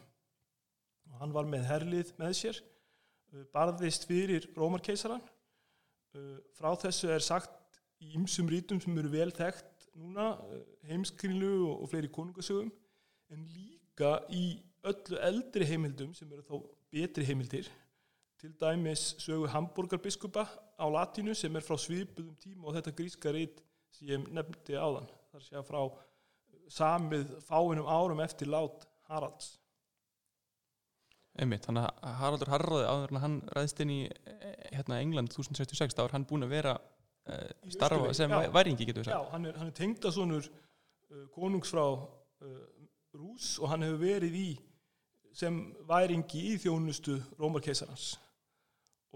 og 1.06 1.20
hann 1.20 1.34
var 1.34 1.48
með 1.48 1.68
herlið 1.70 2.12
með 2.20 2.34
sér 2.40 2.58
uh, 2.60 3.44
barðist 3.54 4.06
fyrir 4.08 4.48
Rómarkeisaran 4.56 5.22
uh, 5.22 6.38
frá 6.56 6.72
þessu 6.82 7.12
er 7.14 7.24
sagt 7.24 7.80
í 8.02 8.14
ymsum 8.18 8.48
rítum 8.50 8.80
sem 8.82 8.96
eru 9.00 9.12
vel 9.12 9.30
þekkt 9.34 9.88
núna 9.96 10.32
uh, 10.36 10.62
heimskrilu 10.88 11.52
og, 11.70 11.86
fleiri 11.92 12.10
konungasögum 12.12 12.72
en 13.32 13.46
líka 13.54 14.18
í 14.28 14.58
öllu 14.86 15.20
eldri 15.28 15.68
heimildum 15.68 16.12
sem 16.16 16.30
eru 16.32 16.44
þá 16.46 16.56
betri 16.92 17.26
heimildir 17.28 17.70
til 18.40 18.52
dæmis 18.60 19.14
sögu 19.18 19.48
Hamburgarbiskupa 19.48 20.44
á 20.76 20.86
latínu 20.92 21.34
sem 21.34 21.56
er 21.56 21.64
frá 21.64 21.76
svipuðum 21.80 22.36
tíma 22.40 22.68
og 22.68 22.76
þetta 22.76 22.96
gríska 22.96 23.32
rít 23.32 23.62
sem 23.92 24.10
ég 24.10 24.26
nefndi 24.32 24.76
áðan. 24.76 25.08
Þar 25.32 25.44
sé 25.44 25.56
að 25.56 25.68
frá 25.70 25.80
samið 26.68 27.30
fáinum 27.46 27.88
árum 27.88 28.20
eftir 28.20 28.50
lát 28.52 28.84
Haralds. 29.08 29.56
Einmitt, 31.36 31.66
þannig 31.68 31.84
að 31.84 32.14
Haraldur 32.20 32.50
Harraði 32.52 32.84
áður 32.88 33.12
en 33.12 33.22
hann 33.22 33.40
ræðist 33.56 33.80
inn 33.84 33.92
í 33.92 34.02
hérna, 34.72 35.00
England 35.00 35.32
1066, 35.34 35.96
þá 35.96 36.04
er 36.06 36.14
hann 36.16 36.28
búin 36.28 36.46
að 36.46 36.54
vera 36.56 36.76
uh, 36.76 37.50
starfa 37.72 38.14
sem 38.16 38.32
væringi 38.32 38.88
getur 38.88 39.04
við 39.04 39.10
sagt. 39.10 39.16
Já, 39.16 39.32
hann 39.34 39.48
er, 39.48 39.58
er 39.60 39.74
tengdasonur 39.76 40.48
uh, 40.48 41.26
konungs 41.36 41.72
frá 41.72 41.84
uh, 41.92 42.54
Rús 43.16 43.56
og 43.60 43.70
hann 43.72 43.84
hefur 43.84 44.00
verið 44.00 44.38
í 44.40 44.48
sem 45.36 45.58
væringi 45.88 46.46
í 46.52 46.56
þjónustu 46.60 47.18
Rómarkeisarans 47.36 48.14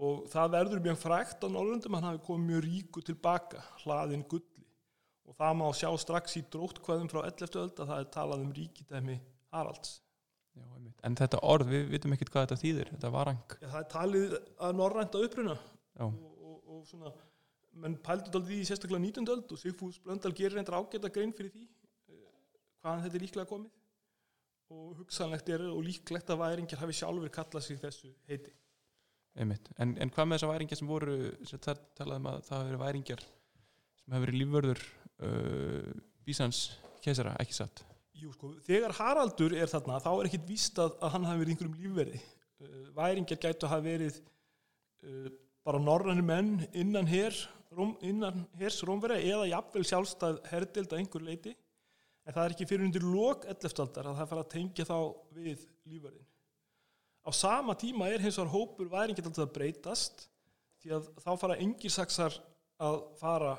og 0.01 0.21
það 0.31 0.53
verður 0.55 0.83
mjög 0.85 0.99
frækt 1.01 1.43
á 1.45 1.47
Norrlundum 1.51 1.95
hann 1.97 2.07
hafi 2.09 2.21
komið 2.25 2.47
mjög 2.49 2.63
ríku 2.65 3.03
tilbaka 3.05 3.61
hlaðin 3.83 4.23
gulli. 4.29 4.65
Og 5.29 5.35
það 5.37 5.57
má 5.59 5.65
sjá 5.77 5.89
strax 6.01 6.37
í 6.39 6.45
dróttkvæðum 6.51 7.09
frá 7.11 7.21
11. 7.27 7.59
öld 7.61 7.81
að 7.83 7.91
það 7.91 7.99
er 7.99 8.07
talað 8.15 8.45
um 8.45 8.53
ríkidæmi 8.55 9.17
Haralds. 9.53 9.99
Já, 10.57 10.63
En 11.07 11.15
þetta 11.15 11.39
orð, 11.47 11.69
við 11.71 11.85
vitum 11.93 12.15
ekkert 12.15 12.31
hvað 12.33 12.47
þetta 12.47 12.61
þýðir 12.61 12.89
þetta 12.95 13.11
varang. 13.13 13.43
Já, 13.61 13.67
Það 13.67 13.77
er 13.79 13.91
talið 13.93 14.33
að 14.67 14.73
Norrænta 14.79 15.21
uppruna. 15.27 15.55
Og, 16.01 16.17
og, 16.41 16.57
og 16.65 16.81
svona 16.89 17.13
menn 17.81 17.95
pældur 18.03 18.41
aldrei 18.41 18.57
í 18.59 18.65
sérstaklega 18.67 19.05
19. 19.05 19.29
öld 19.31 19.53
og 19.53 19.61
Sigfús 19.61 20.01
Blöndal 20.03 20.33
gerir 20.35 20.57
reyndar 20.57 20.75
ágæta 20.81 21.11
grein 21.13 21.31
fyrir 21.35 21.53
því 21.53 21.63
eh, 21.63 22.25
hvaðan 22.81 23.05
þetta 23.05 23.19
er 23.19 23.25
líklega 23.25 23.51
komið. 23.53 23.77
Og 24.71 24.97
hugsanlegt 24.99 25.53
er 25.53 25.63
og 25.69 25.79
líklegt 25.85 26.33
að 26.33 26.41
væringjar 26.41 26.81
hafi 26.83 26.97
sjálfur 26.99 27.31
kallað 27.37 27.67
sig 27.67 27.79
þessu 27.79 28.11
heiti 28.27 28.51
en, 29.39 29.53
en 29.95 30.11
hvað 30.11 30.27
með 30.27 30.37
þessar 30.37 30.51
væringjar 30.51 30.79
sem 30.81 30.89
voru 30.89 31.15
sem 31.47 31.61
það 31.63 31.85
talaðum 31.99 32.27
að 32.31 32.41
það 32.47 32.57
hafi 32.57 32.69
verið 32.71 32.83
væringjar 32.83 33.23
sem 34.01 34.15
hafi 34.15 34.25
verið 34.25 34.39
lífvörður 34.41 34.83
uh, 35.27 35.93
Bísans 36.27 36.59
keisara, 37.03 37.37
ekki 37.41 37.57
satt 37.57 37.85
Jú 38.21 38.33
sko, 38.35 38.51
þegar 38.67 38.93
Haraldur 38.99 39.55
er 39.57 39.71
þarna 39.71 40.01
þá 40.03 40.11
er 40.11 40.29
ekkit 40.29 40.49
víst 40.49 40.81
að, 40.83 40.97
að 41.01 41.15
hann 41.15 41.29
hafi 41.29 41.43
verið 41.43 41.55
einhverjum 41.55 41.79
lífverði 41.85 42.21
uh, 42.21 42.83
væringjar 42.99 43.41
gætu 43.47 43.67
að 43.67 43.73
hafa 43.75 43.87
verið 43.87 44.19
uh, 44.19 45.31
bara 45.65 45.81
norrannir 45.81 46.27
menn 46.27 46.53
innan 46.73 47.09
hér 47.09 47.35
innan 48.03 48.45
hers 48.59 48.81
rómverða 48.83 49.21
eða 49.23 49.51
jafnvel 49.53 49.83
sjálfstæð 49.87 50.41
herdild 50.51 50.91
að 50.91 50.99
einhver 50.99 51.23
leiti 51.23 51.53
en 52.25 52.35
það 52.35 52.43
er 52.43 52.55
ekki 52.55 52.67
fyrir 52.69 52.87
undir 52.87 53.05
lok 53.07 53.45
11. 53.49 53.79
aldar 53.83 54.09
að 54.09 54.19
það 54.19 54.29
fara 54.31 54.43
að 54.45 54.51
tengja 54.51 54.87
þá 54.87 54.97
við 55.37 55.63
lífverðin. 55.89 56.27
Á 57.21 57.29
sama 57.35 57.75
tíma 57.77 58.09
er 58.09 58.23
hins 58.23 58.39
vegar 58.39 58.53
hópur 58.53 58.89
væringin 58.89 59.27
alltaf 59.29 59.45
að 59.45 59.53
breytast 59.57 60.25
því 60.81 60.95
að 60.97 61.11
þá 61.21 61.31
fara 61.37 61.59
engirsaksar 61.61 62.37
að 62.81 62.97
fara 63.19 63.51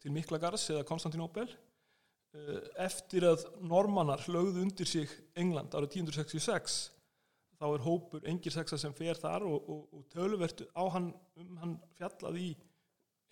til 0.00 0.12
Miklagars 0.14 0.68
eða 0.70 0.86
Konstantinopel 0.86 1.48
eh, 1.50 2.60
eftir 2.86 3.26
að 3.26 3.42
normannar 3.66 4.22
lögðu 4.30 4.62
undir 4.62 4.86
sig 4.86 5.10
England 5.34 5.74
árið 5.74 5.98
1066 6.04 6.78
þá 7.60 7.66
er 7.74 7.84
hópur 7.84 8.26
engirsaksar 8.30 8.80
sem 8.80 8.94
fer 8.96 9.18
þar 9.18 9.44
og, 9.48 9.66
og, 9.66 9.80
og 9.96 10.04
tölvertu 10.14 10.68
á 10.72 10.86
hann 10.94 11.10
um 11.40 11.56
hann 11.60 11.74
fjallað 11.98 12.38
í 12.40 12.50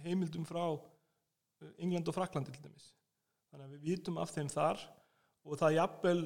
heimildum 0.03 0.47
frá 0.49 0.65
eh, 0.75 1.71
England 1.79 2.11
og 2.11 2.19
Fraklandi 2.19 2.55
til 2.55 2.67
dæmis. 2.67 2.91
Þannig 3.53 3.69
að 3.69 3.77
við 3.77 3.87
vitum 3.93 4.19
af 4.21 4.35
þeim 4.35 4.51
þar 4.53 4.83
og 5.47 5.63
það 5.63 5.79
jafnvel 5.79 6.21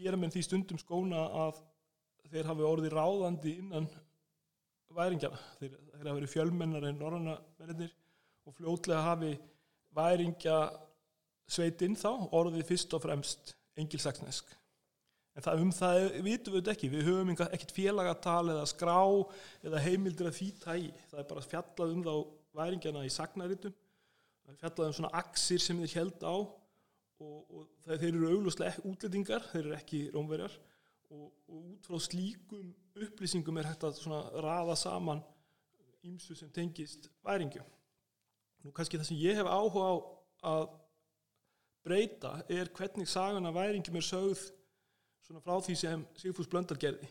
gera 0.00 0.18
mér 0.18 0.32
því 0.32 0.46
stundum 0.48 0.80
skóna 0.80 1.26
að 1.44 1.60
þeir 2.32 2.48
hafi 2.48 2.66
orðið 2.66 2.96
ráðandi 2.96 3.56
innan 3.60 3.88
væringjana. 4.92 5.40
Þeir, 5.60 5.76
þeir 5.92 6.06
hafi 6.06 6.16
verið 6.20 6.32
fjölmennar 6.32 6.88
en 6.88 6.98
norranna 7.00 7.36
mennir 7.60 7.92
og 8.48 8.56
fljótlega 8.56 9.04
hafi 9.06 9.34
væringja 9.96 10.56
sveitinn 11.52 11.98
þá 12.00 12.10
orðið 12.32 12.66
fyrst 12.68 12.96
og 12.96 13.04
fremst 13.04 13.54
engilsaksnesk 13.78 14.52
en 15.32 15.44
það, 15.44 15.62
um 15.64 15.70
það 15.74 15.98
vitum 16.26 16.56
við 16.56 16.70
ekki. 16.72 16.90
Við 16.92 17.06
höfum 17.08 17.32
ekkert 17.34 17.74
félagatal 17.76 18.52
eða 18.52 18.64
skrá 18.68 18.98
eða 19.64 19.84
heimildir 19.86 20.28
að 20.28 20.38
því 20.38 20.48
tægi 20.62 20.90
það 21.10 21.22
er 21.22 21.28
bara 21.30 21.46
fjallað 21.46 21.94
um 21.94 22.02
þá 22.06 22.14
væringjana 22.58 23.06
í 23.06 23.12
sagnaritum. 23.12 23.76
Fjallað 24.60 24.90
um 24.90 24.98
svona 24.98 25.14
axir 25.22 25.62
sem 25.62 25.78
þeir 25.80 25.96
held 26.00 26.26
á 26.26 26.36
og, 26.36 27.38
og 27.48 27.66
þeir 27.86 28.10
eru 28.10 28.32
auglúslega 28.34 28.84
útlendingar 28.88 29.46
þeir 29.52 29.62
eru 29.64 29.76
ekki 29.78 30.04
rómverjar 30.12 30.58
og, 31.12 31.28
og 31.48 31.58
út 31.74 31.86
frá 31.88 32.00
slíkum 32.00 32.72
upplýsingum 32.96 33.60
er 33.60 33.70
hægt 33.70 33.86
að 33.88 34.00
raða 34.44 34.76
saman 34.78 35.22
ímsu 36.02 36.34
sem 36.34 36.50
tengist 36.50 37.10
væringju 37.26 37.62
nú 38.62 38.72
kannski 38.74 38.98
það 38.98 39.10
sem 39.10 39.20
ég 39.22 39.38
hef 39.38 39.48
áhuga 39.48 39.86
á 39.90 39.94
að 40.52 40.66
breyta 41.86 42.32
er 42.50 42.70
hvernig 42.76 43.10
sagan 43.10 43.46
af 43.46 43.56
væringjum 43.56 43.98
er 43.98 44.06
sögð 44.06 44.42
svona 45.22 45.42
frá 45.42 45.58
því 45.62 45.76
sem 45.78 46.04
Sigfús 46.18 46.50
Blöndal 46.50 46.78
gerði. 46.82 47.08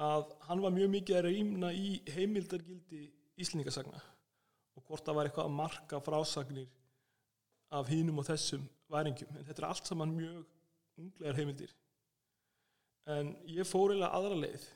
Að 0.00 0.30
hann 0.48 0.62
var 0.64 0.72
mjög 0.72 0.92
mikið 0.94 1.18
að 1.18 1.26
reyna 1.28 1.72
í 1.76 1.88
heimildargildi 2.08 3.02
íslendingasagna 3.40 4.00
og 4.76 4.84
hvort 4.86 5.04
það 5.04 5.18
var 5.18 5.28
eitthvað 5.28 5.48
að 5.48 5.58
marka 5.58 6.00
frásagnir 6.04 6.70
af 7.76 7.90
hínum 7.92 8.20
og 8.20 8.26
þessum 8.28 8.64
væringjum 8.90 9.36
en 9.36 9.46
þetta 9.48 9.62
er 9.62 9.68
allt 9.68 9.90
saman 9.90 10.16
mjög 10.16 10.40
unglegar 11.00 11.36
heimildir 11.36 11.74
en 13.08 13.32
ég 13.48 13.68
fór 13.68 13.94
eiginlega 13.94 14.12
aðra 14.16 14.38
leið. 14.44 14.66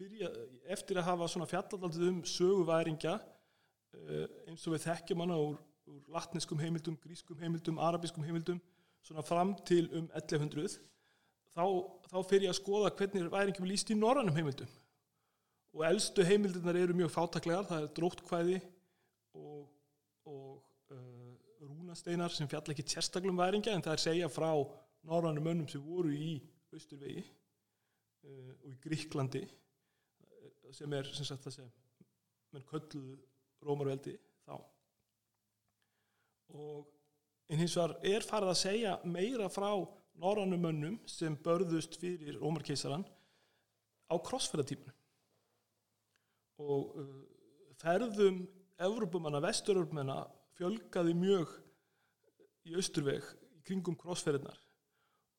Byrja, 0.00 0.30
eftir 0.72 0.98
að 1.00 1.08
hafa 1.10 1.28
svona 1.30 1.48
fjalladaldið 1.50 2.06
um 2.08 2.20
söguværingja 2.26 3.16
eh, 3.20 4.26
eins 4.48 4.66
og 4.66 4.74
við 4.74 4.86
þekkjum 4.88 5.24
hana 5.24 5.38
úr, 5.40 5.58
úr 5.90 6.02
latneskum 6.14 6.60
heimildum, 6.62 6.98
grískum 7.02 7.38
heimildum, 7.40 7.80
arabiskum 7.82 8.24
heimildum 8.26 8.60
svona 9.04 9.24
fram 9.24 9.54
til 9.68 9.86
um 9.96 10.08
1100 10.12 10.78
þá, 11.54 11.64
þá 12.10 12.18
fyrir 12.28 12.48
ég 12.48 12.54
að 12.54 12.60
skoða 12.60 12.92
hvernig 12.98 13.30
væringum 13.32 13.68
líst 13.68 13.92
í 13.92 13.98
norrannum 13.98 14.36
heimildum. 14.36 14.70
Og 15.76 15.84
eldstu 15.86 16.24
heimildirnar 16.26 16.78
eru 16.80 16.96
mjög 16.98 17.12
fátaklegar, 17.14 17.68
það 17.68 17.84
er 17.84 17.92
dróttkvæði 17.94 18.56
og, 19.38 19.68
og 20.26 20.96
uh, 20.96 21.34
rúnasteinar 21.62 22.34
sem 22.34 22.48
fjall 22.50 22.72
ekki 22.72 22.86
tjerstaklum 22.90 23.38
væringja 23.38 23.76
en 23.76 23.84
það 23.86 23.96
er 23.96 24.04
segja 24.04 24.30
frá 24.32 24.50
norrannum 25.06 25.46
mönnum 25.46 25.68
sem 25.70 25.84
voru 25.84 26.10
í 26.10 26.40
Östurvegi 26.74 27.22
uh, 28.26 28.52
og 28.64 28.68
í 28.72 28.76
Gríklandi 28.84 29.42
uh, 29.46 30.50
sem 30.76 30.92
er 30.96 31.08
sem 31.14 31.28
sagt 31.28 31.46
það 31.46 31.56
sem 31.58 31.72
menn 32.54 32.66
kölluðu 32.68 33.16
Rómarveldi 33.64 34.16
þá. 34.46 34.56
Og 36.56 36.86
en 37.50 37.60
hins 37.60 37.76
vegar 37.76 37.96
er 38.06 38.26
farið 38.26 38.52
að 38.52 38.60
segja 38.62 38.94
meira 39.04 39.50
frá 39.52 39.70
norrannum 40.20 40.64
mönnum 40.64 40.96
sem 41.08 41.36
börðust 41.44 41.98
fyrir 42.00 42.38
Rómarkeisaran 42.40 43.04
á 44.10 44.14
krossferðatíminu 44.26 44.96
og 46.60 46.96
uh, 47.00 47.20
ferðum 47.80 48.42
Evrópumanna, 48.80 49.42
vesturöfrumanna 49.44 50.22
fjölgaði 50.56 51.12
mjög 51.16 51.50
í 52.68 52.76
austurveg 52.80 53.26
í 53.56 53.60
kringum 53.66 53.96
krossferðinar 54.00 54.56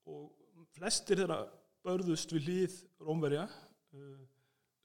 og 0.09 0.29
flestir 0.75 1.21
þeirra 1.21 1.39
börðust 1.85 2.33
við 2.35 2.47
hlið 2.47 2.77
Rómverja. 3.01 3.47
Uh, 3.95 4.19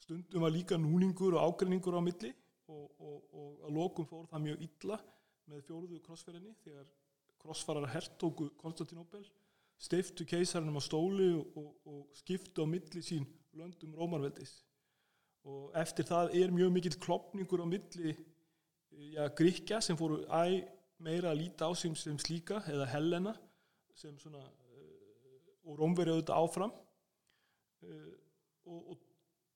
stundum 0.02 0.46
var 0.46 0.54
líka 0.54 0.78
núningur 0.80 1.36
og 1.36 1.50
ágreiningur 1.50 1.98
á 1.98 2.02
milli 2.04 2.32
og, 2.70 2.86
og, 2.98 3.18
og 3.32 3.66
að 3.66 3.76
lokum 3.78 4.06
fór 4.08 4.28
það 4.30 4.46
mjög 4.46 4.62
illa 4.66 5.00
með 5.46 5.66
fjóruðu 5.68 5.98
krossferðinni 6.02 6.54
þegar 6.64 6.86
krossfarar 7.42 7.90
hertóku 7.92 8.48
Konstantinopel 8.58 9.24
steiftu 9.78 10.24
keisarinnum 10.26 10.80
á 10.80 10.82
stóli 10.82 11.32
og, 11.36 11.74
og, 11.84 12.06
skiptu 12.16 12.64
á 12.64 12.66
milli 12.66 13.02
sín 13.04 13.26
löndum 13.56 13.94
Rómarveldis. 13.96 14.62
Og 15.46 15.70
eftir 15.78 16.08
það 16.08 16.32
er 16.40 16.54
mjög 16.54 16.72
mikill 16.74 16.98
klopningur 17.02 17.62
á 17.62 17.66
milli 17.68 18.16
ja, 19.14 19.28
gríkja 19.36 19.82
sem 19.84 19.98
fóru 19.98 20.24
æ 20.26 20.64
meira 21.02 21.30
að 21.30 21.42
líta 21.42 21.68
á 21.68 21.72
sem, 21.76 21.94
sem 21.94 22.16
slíka 22.18 22.62
eða 22.72 22.88
Helena 22.88 23.34
sem 23.96 24.16
svona 24.18 24.40
uh, 24.40 25.68
og 25.68 25.78
Rómverið 25.80 26.16
auðvitað 26.16 26.40
áfram 26.40 26.72
og, 27.84 28.80
og 28.94 28.96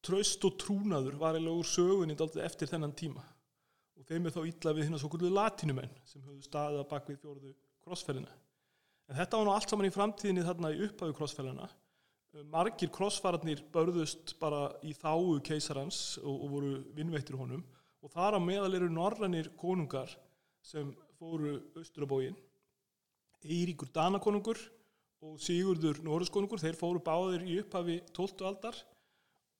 tröst 0.04 0.44
og 0.48 0.58
trúnaður 0.60 1.18
var 1.20 1.38
eiginlega 1.38 1.62
úr 1.62 1.68
sögunni 1.68 2.16
eftir 2.44 2.70
þennan 2.70 2.96
tíma 2.96 3.24
og 4.00 4.06
þeim 4.08 4.26
er 4.26 4.36
þá 4.36 4.42
ítla 4.48 4.76
við 4.76 4.88
hérna 4.88 5.00
svo 5.00 5.10
kvöldu 5.12 5.32
latinumenn 5.32 5.98
sem 6.04 6.22
höfðu 6.24 6.46
staðið 6.46 6.84
að 6.84 6.88
bak 6.92 7.10
við 7.10 7.20
fjóruðu 7.24 7.56
krossferðina 7.84 8.40
En 9.10 9.18
þetta 9.18 9.40
var 9.40 9.48
nú 9.48 9.52
allt 9.56 9.72
saman 9.72 9.88
í 9.88 9.94
framtíðinni 9.94 10.46
þarna 10.46 10.70
í 10.70 10.82
upphæfu 10.86 11.14
krossfælana. 11.18 11.66
Eh, 12.30 12.44
margir 12.46 12.92
krossfærarnir 12.94 13.64
börðust 13.74 14.36
bara 14.38 14.68
í 14.86 14.94
þáu 14.94 15.40
keisarans 15.42 16.20
og, 16.22 16.36
og 16.36 16.52
voru 16.52 16.74
vinnveittir 16.94 17.38
honum 17.38 17.64
og 18.00 18.12
þar 18.12 18.38
á 18.38 18.40
meðal 18.40 18.76
eru 18.78 18.90
norrannir 18.94 19.50
konungar 19.58 20.14
sem 20.62 20.92
fóru 21.18 21.56
austurabógin. 21.74 22.38
Eiríkur 23.42 23.90
Danakonungur 23.90 24.60
og 25.20 25.40
Sigurdur 25.42 26.00
Norðskonungur, 26.04 26.60
þeir 26.62 26.78
fóru 26.78 27.02
báðir 27.04 27.44
í 27.44 27.58
upphafi 27.60 27.98
12. 28.16 28.46
aldar 28.48 28.76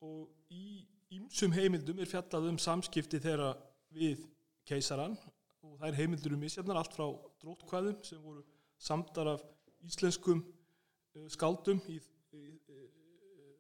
og 0.00 0.30
í 0.56 0.80
ýmsum 1.12 1.52
heimildum 1.52 2.00
er 2.00 2.08
fjallað 2.08 2.48
um 2.52 2.60
samskipti 2.60 3.20
þeirra 3.20 3.52
við 3.92 4.24
keisaran 4.68 5.18
og 5.66 5.84
er 5.84 5.98
heimildur 5.98 6.36
um 6.36 6.40
misjafnar 6.40 6.80
allt 6.80 6.96
frá 6.96 7.06
drótkvæðum 7.42 8.00
sem 8.06 8.22
voru 8.24 8.44
samtar 8.80 9.34
af 9.34 9.44
íslenskum 9.84 10.40
uh, 10.40 11.26
skáldum 11.28 11.82
í, 11.92 11.98
í, 12.32 12.44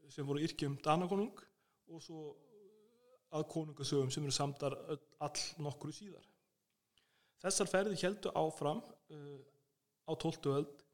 sem 0.08 0.26
voru 0.26 0.44
yrkjum 0.46 0.78
Danakonung 0.84 1.44
og 1.90 2.04
svo 2.04 2.22
að 3.36 3.46
konungasögum 3.52 4.10
sem 4.10 4.24
eru 4.24 4.34
samtar 4.34 4.74
all 5.22 5.42
nokkru 5.62 5.92
síðar. 5.94 6.24
Þessar 7.40 7.68
ferði 7.70 7.98
heldu 8.00 8.32
áfram 8.36 8.80
uh, 8.80 9.40
á 10.08 10.12
12. 10.16 10.48
öld 10.54 10.86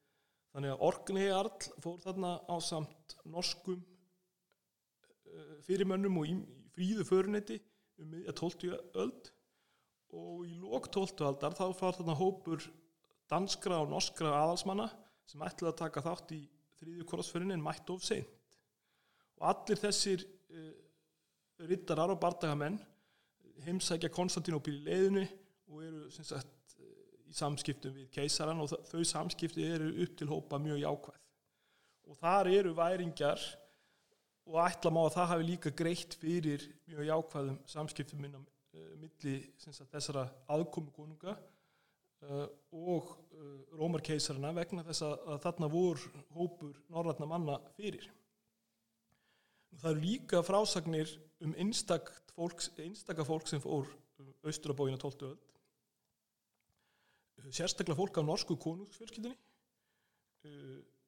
þannig 0.56 0.72
að 0.72 0.84
Orknei 0.88 1.26
Arl 1.36 1.66
fór 1.84 1.98
þarna 2.00 2.30
á 2.48 2.56
samt 2.64 3.14
norskum 3.28 3.76
uh, 3.76 5.56
fyrirmönnum 5.66 6.16
og 6.22 6.30
fríðu 6.72 7.04
förunetti 7.04 7.58
um 8.00 8.08
miðja 8.14 8.32
12. 8.40 8.70
öld 8.96 9.28
og 10.16 10.46
í 10.48 10.54
lók 10.56 10.88
12. 10.94 11.20
aldar 11.28 11.56
þá 11.58 11.66
far 11.76 11.98
þarna 11.98 12.16
hópur 12.16 12.64
danskra 13.28 13.82
og 13.84 13.92
norskra 13.92 14.32
aðalsmanna 14.38 14.88
sem 15.28 15.44
ætlaði 15.44 15.74
að 15.74 15.80
taka 15.82 16.04
þátt 16.08 16.32
í 16.38 16.40
þrýðu 16.80 17.06
korosferinn 17.10 17.52
en 17.52 17.64
mætt 17.64 17.92
of 17.92 18.04
seint 18.06 18.56
og 19.36 19.48
allir 19.52 19.84
þessir 19.84 20.24
uh, 20.24 20.72
rittarar 21.68 22.16
og 22.16 22.22
bardagamenn 22.22 22.80
heimsækja 23.66 24.08
Konstantinopil 24.12 24.78
í 24.80 24.84
leiðinu 24.88 25.28
og 25.68 25.84
eru 25.84 26.08
sagt, 26.16 26.55
í 27.26 27.36
samskiptum 27.36 27.94
við 27.96 28.10
keisaran 28.14 28.62
og 28.62 28.72
þau 28.90 29.04
samskipti 29.06 29.66
eru 29.66 29.92
upp 30.04 30.16
til 30.18 30.28
hópa 30.30 30.60
mjög 30.62 30.82
jákvæð 30.84 31.22
og 32.06 32.20
þar 32.20 32.52
eru 32.52 32.74
væringjar 32.78 33.46
og 34.46 34.60
ætla 34.62 34.92
má 34.94 35.02
að 35.02 35.16
það 35.16 35.30
hafi 35.32 35.48
líka 35.50 35.74
greitt 35.74 36.14
fyrir 36.20 36.68
mjög 36.86 37.10
jákvæðum 37.10 37.58
samskiptum 37.70 38.22
minna 38.22 38.40
uh, 38.40 38.92
milli 39.02 39.36
sagt, 39.58 39.90
þessara 39.90 40.28
aðkomu 40.54 40.94
konunga 40.94 41.36
Uh, 42.24 42.46
og 42.72 43.10
uh, 43.36 43.76
Rómarkeisarina 43.76 44.48
vegna 44.56 44.80
þess 44.86 45.04
að, 45.04 45.34
þarna 45.44 45.68
voru 45.68 46.22
hópur 46.32 46.78
norratna 46.88 47.26
manna 47.28 47.58
fyrir. 47.76 48.06
Það 49.76 49.90
eru 49.90 50.00
líka 50.00 50.40
frásagnir 50.46 51.12
um 51.44 51.52
einstaka 51.60 52.16
fólk, 52.32 52.64
sem 53.50 53.60
fór 53.60 53.90
um 54.22 54.32
austrabógin 54.48 54.96
á 54.96 55.00
12. 55.04 55.28
öld. 55.28 55.45
Sérstaklega 57.46 57.98
fólk 57.98 58.18
af 58.18 58.26
norsku 58.26 58.56
konungsfjörskildinni. 58.60 59.36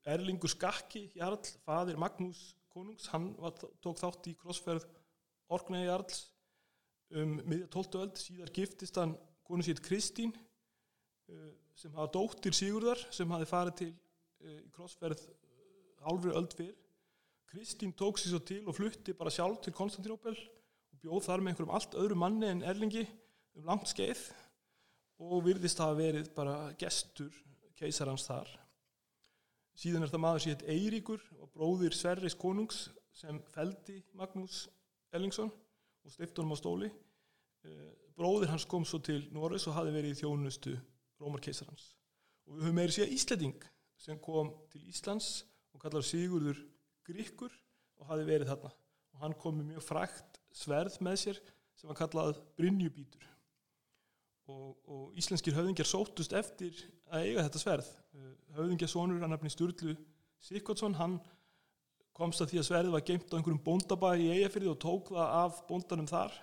Erlingur 0.08 0.50
Skakki 0.50 1.08
Jarl, 1.16 1.40
fadir 1.64 1.98
Magnús 2.00 2.54
konungs, 2.72 3.08
hann 3.12 3.32
var, 3.40 3.54
tók 3.82 3.98
þátt 4.00 4.28
í 4.30 4.34
krossferð 4.38 4.86
Orknei 5.52 5.86
Jarls 5.86 6.26
um 7.16 7.38
miðja 7.48 7.70
12. 7.72 8.00
öld, 8.02 8.20
síðar 8.20 8.52
giftist 8.54 8.98
hann 9.00 9.14
konungsýtt 9.48 9.82
Kristín 9.84 10.34
Eh, 11.28 11.48
sem 11.76 11.92
hafa 11.92 12.08
dóttir 12.14 12.54
Sigurðar 12.56 13.00
sem 13.12 13.28
hafi 13.34 13.46
farið 13.50 13.74
til 13.76 13.88
eh, 13.92 14.60
í 14.64 14.70
krossferð 14.72 15.26
hálfri 16.00 16.30
öld 16.32 16.54
fyrr 16.56 16.76
Kristín 17.52 17.92
tók 17.92 18.16
sér 18.16 18.32
svo 18.32 18.40
til 18.48 18.62
og 18.64 18.76
flutti 18.78 19.12
bara 19.16 19.32
sjálf 19.32 19.60
til 19.60 19.74
Konstantinopel 19.76 20.32
og 20.32 21.02
bjóð 21.02 21.26
þar 21.26 21.42
með 21.44 21.52
einhverjum 21.52 21.74
allt 21.76 21.96
öðru 22.00 22.16
manni 22.22 22.48
en 22.48 22.64
Erlingi 22.64 23.04
um 23.58 23.68
langt 23.68 23.92
skeið 23.92 24.22
og 25.18 25.44
virðist 25.46 25.80
hafa 25.82 25.96
verið 25.98 26.30
bara 26.36 26.56
gestur 26.78 27.34
keisarans 27.78 28.26
þar. 28.28 28.48
Síðan 29.78 30.06
er 30.06 30.12
það 30.12 30.22
maður 30.24 30.46
heit 30.50 30.64
Eiríkur 30.66 31.22
og 31.38 31.50
bróðir 31.54 31.94
Sverris 31.94 32.34
konungs 32.38 32.88
sem 33.14 33.38
feldi 33.52 34.00
Magnús 34.18 34.64
Ellingsson 35.14 35.50
og 35.50 36.14
stiftunum 36.14 36.54
á 36.54 36.56
stóli. 36.58 36.90
Uh, 37.66 37.90
bróðir 38.18 38.52
hans 38.52 38.66
kom 38.66 38.86
svo 38.86 39.00
til 39.02 39.24
Norris 39.34 39.66
og 39.70 39.76
hafi 39.78 39.94
verið 39.94 40.14
í 40.14 40.18
þjónustu 40.20 40.74
Rómarkeisarans 41.18 41.92
og 42.46 42.56
við 42.56 42.68
höfum 42.68 42.78
meiri 42.78 42.94
síðan 42.94 43.14
Íslanding 43.16 43.64
sem 43.98 44.20
kom 44.22 44.52
til 44.72 44.84
Íslands 44.88 45.30
og 45.74 45.82
kallar 45.82 46.06
Sigurður 46.06 46.60
Gríkkur 47.06 47.52
og 47.98 48.10
hafi 48.10 48.26
verið 48.28 48.52
þarna. 48.52 48.70
Og 49.14 49.24
hann 49.24 49.34
kom 49.42 49.58
með 49.58 49.74
mjög 49.74 49.86
frækt 49.88 50.38
sverð 50.54 51.00
með 51.04 51.18
sér 51.24 51.42
sem 51.78 51.90
var 51.90 51.98
kallað 51.98 52.38
Brynjubítur 52.58 53.26
og, 54.48 54.76
og 54.88 55.18
íslenskir 55.18 55.56
höfðingjar 55.56 55.88
sótust 55.88 56.34
eftir 56.36 56.76
að 57.12 57.26
eiga 57.26 57.44
þetta 57.46 57.62
sverð. 57.62 57.88
Höfðingjarsonur 58.56 59.24
að 59.24 59.32
nafni 59.34 59.52
Sturlu 59.52 59.94
Sikvardsson 60.44 60.96
hann 60.98 61.18
komst 62.16 62.42
að 62.42 62.52
því 62.52 62.60
að 62.60 62.68
sverðið 62.68 62.94
var 62.94 63.04
geimt 63.06 63.32
á 63.34 63.36
einhverjum 63.38 63.64
bóndabæ 63.66 64.10
í 64.18 64.30
eigafyrði 64.36 64.70
og 64.72 64.80
tók 64.82 65.12
það 65.12 65.34
af 65.42 65.60
bóndanum 65.68 66.10
þar. 66.10 66.34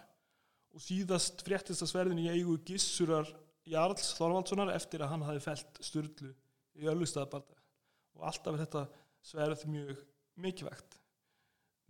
Og 0.75 0.83
síðast 0.83 1.43
fréttist 1.47 1.83
að 1.83 1.91
sverðin 1.91 2.21
í 2.23 2.29
eigu 2.31 2.57
Gissurar 2.67 3.29
Jarls 3.65 4.11
Þorvaldssonar 4.17 4.73
eftir 4.75 5.03
að 5.03 5.13
hann 5.13 5.25
hafi 5.25 5.43
felt 5.43 5.79
Sturlu 5.83 6.31
í 6.75 6.89
Öllustaðabarda 6.91 7.57
og 8.15 8.27
alltaf 8.29 8.53
er 8.53 8.61
þetta 8.63 8.83
sverð 9.25 9.65
mjög 9.71 10.03
mikilvægt. 10.39 10.99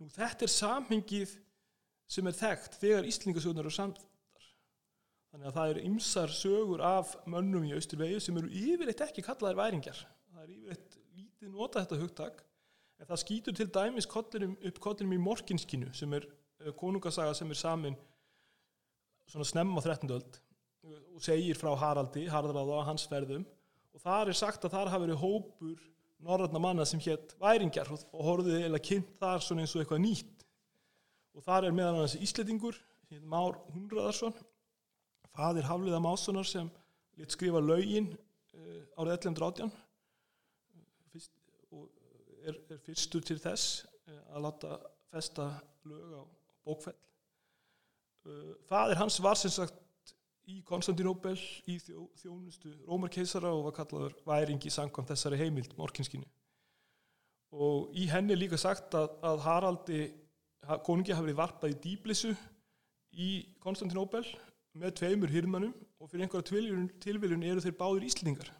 Nú 0.00 0.08
þetta 0.14 0.46
er 0.46 0.52
samhengið 0.52 1.34
sem 2.10 2.26
er 2.30 2.38
þekkt 2.38 2.78
þegar 2.80 3.08
Íslingasögnar 3.10 3.66
eru 3.66 3.74
samtar 3.74 4.15
þannig 5.36 5.50
að 5.50 5.56
það 5.58 5.70
eru 5.70 5.80
ymsar 5.84 6.30
sögur 6.32 6.82
af 6.88 7.10
mönnum 7.28 7.64
í 7.68 7.74
Austurvegi 7.76 8.20
sem 8.24 8.36
eru 8.40 8.48
yfirleitt 8.48 9.02
ekki 9.04 9.24
kallaðir 9.26 9.58
væringjar. 9.58 9.98
Það 10.32 10.46
er 10.46 10.52
yfirleitt 10.54 10.96
lítið 11.18 11.50
nota 11.52 11.82
þetta 11.82 11.98
hugtak. 12.00 12.38
En 12.96 13.10
það 13.10 13.20
skýtur 13.20 13.56
til 13.58 13.66
dæmis 13.74 14.08
kollinum, 14.08 14.54
upp 14.56 14.80
kollinum 14.80 15.12
í 15.12 15.20
Morkinskinu 15.20 15.92
sem 15.92 16.16
er 16.16 16.24
konungasaga 16.80 17.34
sem 17.36 17.52
er 17.52 17.60
samin 17.60 17.98
svona 19.28 19.44
snemm 19.44 19.76
á 19.76 19.80
13. 19.84 20.08
öld 20.16 20.40
og 20.86 21.20
segir 21.20 21.60
frá 21.60 21.74
Haraldi, 21.76 22.24
Haraldáða 22.32 22.80
og 22.80 22.88
hans 22.88 23.04
ferðum. 23.10 23.44
Og 23.92 24.00
þar 24.00 24.32
er 24.32 24.40
sagt 24.40 24.64
að 24.64 24.72
þar 24.78 24.94
hafi 24.94 25.04
verið 25.04 25.20
hópur 25.20 25.86
norðarna 26.24 26.62
manna 26.64 26.88
sem 26.88 27.02
hétt 27.04 27.36
væringjar 27.42 27.92
og, 27.92 28.08
og 28.16 28.28
horfið 28.30 28.70
eða 28.70 28.84
kynnt 28.88 29.16
þar 29.20 29.44
svona 29.44 29.66
eins 29.66 29.76
og 29.76 29.84
eitthvað 29.84 30.04
nýtt. 30.06 30.44
Og 31.36 31.44
þar 31.44 31.68
er 31.68 31.76
meðan 31.76 32.00
hans 32.06 32.16
Ísletingur 32.16 32.80
Már 33.28 33.60
Hundraðarsson 33.74 34.34
fadir 35.36 35.68
Hafliða 35.68 36.00
Másonar 36.02 36.48
sem 36.48 36.68
lit 37.16 37.32
skrifa 37.32 37.60
laugin 37.60 38.10
uh, 38.10 39.00
árið 39.00 39.16
1118 39.18 39.72
Fyrst, 41.12 41.32
og 41.72 41.88
er, 42.44 42.60
er 42.70 42.82
fyrstur 42.84 43.24
til 43.26 43.38
þess 43.42 43.82
uh, 44.08 44.20
að 44.36 44.46
láta 44.48 44.78
festa 45.12 45.48
lög 45.88 46.14
á 46.16 46.22
bókfell. 46.66 46.96
Uh, 48.26 48.54
fadir 48.68 49.00
hans 49.00 49.20
var 49.22 49.38
sem 49.40 49.52
sagt 49.52 49.82
í 50.46 50.60
Konstantinóbel 50.66 51.36
í 51.66 51.78
þjó, 51.82 52.06
þjónustu 52.22 52.72
Rómarkeisara 52.86 53.50
og 53.50 53.68
var 53.68 53.78
kallaður 53.80 54.18
væringi 54.26 54.70
sangkvæmt 54.70 55.10
þessari 55.10 55.40
heimild 55.40 55.72
morkinskinu 55.78 56.26
og 57.56 57.94
í 57.96 58.06
henni 58.10 58.34
er 58.34 58.40
líka 58.40 58.58
sagt 58.60 58.94
að, 58.98 59.10
að 59.26 59.42
Haraldi 59.44 60.00
konungi 60.86 61.14
hafi 61.14 61.28
verið 61.28 61.38
varpað 61.38 61.74
í 61.74 61.78
dýblissu 61.84 62.32
í 63.16 63.30
Konstantinóbel 63.62 64.24
með 64.80 64.94
tveimur 65.00 65.32
hirmanum 65.32 65.72
og 66.00 66.10
fyrir 66.10 66.26
einhverja 66.26 66.48
tilviljun, 67.02 67.44
eru 67.46 67.64
þeir 67.64 67.78
báður 67.78 68.06
íslendingar 68.08 68.52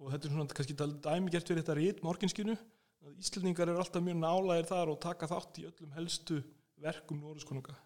og 0.00 0.14
þetta 0.14 0.26
er 0.28 0.34
svona 0.34 0.56
kannski 0.56 0.78
dæmi 0.78 1.32
gert 1.32 1.50
fyrir 1.50 1.62
þetta 1.62 1.76
rít 1.76 2.02
morginskinu 2.06 2.56
að 3.04 3.20
íslendingar 3.20 3.68
eru 3.68 3.82
alltaf 3.82 4.04
mjög 4.04 4.18
nálægir 4.22 4.70
þar 4.72 4.94
og 4.94 5.00
taka 5.04 5.28
þátt 5.28 5.60
í 5.60 5.68
öllum 5.68 5.94
helstu 5.96 6.40
verkum 6.80 7.20
Norðuskonunga 7.20 7.76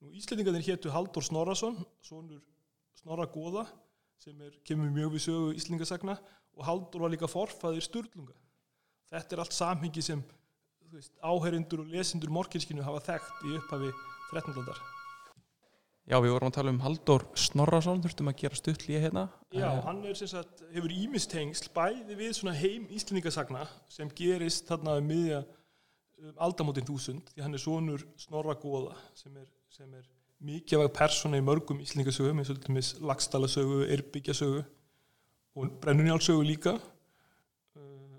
Nú, 0.00 0.14
Íslendingarnir 0.16 0.64
héttu 0.64 0.88
Haldur 0.92 1.24
Snorrason, 1.24 1.76
sonur 2.00 2.40
Snorra 2.96 3.26
Góða, 3.28 3.66
sem 4.20 4.38
er, 4.46 4.54
kemur 4.64 4.88
mjög 4.94 5.16
við 5.16 5.24
sögu 5.26 5.50
Íslendingasagna 5.58 6.14
og 6.56 6.64
Haldur 6.64 7.04
var 7.04 7.12
líka 7.12 7.28
forfaðir 7.28 7.84
Sturlunga. 7.84 8.36
Þetta 9.12 9.36
er 9.36 9.42
allt 9.44 9.56
samhengi 9.56 10.04
sem 10.04 10.22
áherindur 11.20 11.84
og 11.84 11.92
lesendur 11.92 12.32
morginskinu 12.32 12.86
hafa 12.86 13.04
þekkt 13.12 13.44
í 13.50 13.58
upphafi 13.60 13.92
13. 14.32 14.99
Já, 16.08 16.16
við 16.18 16.32
vorum 16.34 16.50
að 16.50 16.56
tala 16.56 16.72
um 16.72 16.80
Haldur 16.82 17.26
Snorrason, 17.38 18.00
þurftum 18.02 18.30
að 18.32 18.38
gera 18.40 18.58
stuttlíði 18.58 19.02
hérna. 19.04 19.28
Já, 19.54 19.68
hann 19.84 20.00
er 20.08 20.16
sagt, 20.18 20.64
hefur 20.72 20.94
ímistengsl 20.94 21.70
bæði 21.76 22.16
við 22.18 22.34
svona 22.38 22.56
heim 22.58 22.88
Íslendingasagna 22.90 23.66
sem 23.92 24.10
gerist 24.18 24.66
þarna 24.70 24.96
um 24.98 25.10
miðja 25.10 25.44
um 26.20 26.42
aldamótin 26.48 26.88
þúsund, 26.88 27.30
því 27.34 27.44
hann 27.46 27.56
er 27.56 27.62
sonur 27.62 28.04
Snorra 28.20 28.56
Góða 28.58 28.96
sem 29.16 29.36
er 29.38 29.48
sem 29.70 29.92
er 29.94 30.06
mikilvæg 30.44 30.90
persóna 30.96 31.38
í 31.38 31.44
mörgum 31.44 31.80
íslingasögum 31.84 32.40
eins 32.40 32.50
og 32.50 32.58
til 32.58 32.66
dæmis 32.66 32.94
Lagstalasögu, 33.04 33.84
Erbyggjasögu 33.94 34.62
og 35.56 35.76
Brennunjálsögu 35.82 36.42
líka 36.46 36.74
uh, 36.74 38.16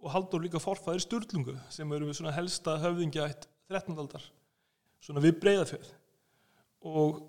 og 0.00 0.12
Haldur 0.14 0.44
líka 0.44 0.60
forfæðir 0.62 1.02
Sturlungu 1.04 1.56
sem 1.72 1.92
eru 1.96 2.10
við 2.10 2.20
svona 2.20 2.36
helsta 2.36 2.76
höfðingjætt 2.84 3.48
13. 3.72 3.98
aldar 3.98 4.28
svona 5.02 5.24
við 5.24 5.40
breyðafjöð 5.42 5.90
og 6.86 7.20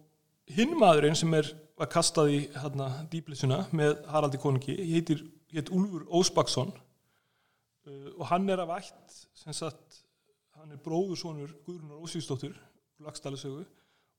hinn 0.52 0.78
maðurinn 0.80 1.18
sem 1.18 1.34
er 1.38 1.50
var 1.82 1.90
kastað 1.90 2.32
í 2.36 2.40
hérna 2.54 2.90
dýblisuna 3.10 3.64
með 3.74 3.96
Haraldi 4.12 4.40
konungi 4.42 4.76
heitir, 4.78 5.24
heit 5.54 5.72
Úlfur 5.74 6.06
Ósbaksson 6.14 6.70
uh, 6.70 8.10
og 8.20 8.26
hann 8.30 8.50
er 8.54 8.62
af 8.62 8.76
ætt 8.78 9.16
sem 9.42 9.56
sagt 9.56 10.02
hann 10.60 10.76
er 10.76 10.82
bróðursonur 10.86 11.56
Guðrunar 11.66 12.04
Ósíksdóttur 12.06 12.54
lagstælusögu 13.02 13.64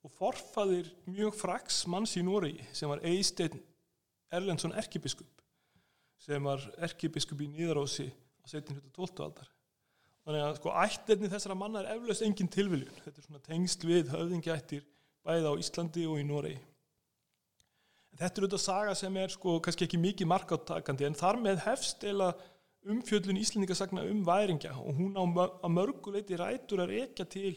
og 0.02 0.14
forfaðir 0.16 0.90
mjög 1.06 1.36
fraks 1.38 1.84
manns 1.86 2.16
í 2.18 2.24
Nóri 2.26 2.56
sem 2.74 2.90
var 2.90 3.04
Eisteinn 3.06 3.62
Erlendsson 4.32 4.74
erkibiskup 4.74 5.42
sem 6.22 6.42
var 6.42 6.64
erkibiskup 6.82 7.40
í 7.44 7.50
Nýðarósi 7.52 8.08
á 8.42 8.46
1712. 8.50 9.22
aldar 9.22 9.50
þannig 10.22 10.46
að 10.48 10.56
sko 10.58 10.74
ættirni 10.82 11.30
þessara 11.30 11.58
manna 11.58 11.82
er 11.82 11.94
eflaust 11.94 12.26
engin 12.26 12.50
tilviljun 12.50 13.04
þetta 13.04 13.20
er 13.20 13.28
svona 13.28 13.46
tengst 13.46 13.86
við 13.86 14.10
höfðingjættir 14.10 14.82
bæði 15.26 15.48
á 15.48 15.54
Íslandi 15.62 16.06
og 16.10 16.20
í 16.20 16.26
Nóri 16.26 16.56
þetta 18.18 18.32
er 18.40 18.44
auðvitað 18.44 18.62
saga 18.62 18.94
sem 18.98 19.16
er 19.18 19.32
sko 19.32 19.58
kannski 19.64 19.86
ekki 19.86 20.00
mikið 20.00 20.30
markáttakandi 20.30 21.06
en 21.08 21.18
þar 21.18 21.38
með 21.42 21.62
hefst 21.66 22.04
eða 22.06 22.32
umfjöldun 22.92 23.38
íslendingasagna 23.38 24.04
um 24.10 24.24
væringja 24.26 24.74
og 24.74 24.98
hún 24.98 25.14
á 25.16 25.68
mörguleiti 25.70 26.36
rætur 26.38 26.82
að 26.82 26.96
rekja 26.96 27.26
til 27.30 27.54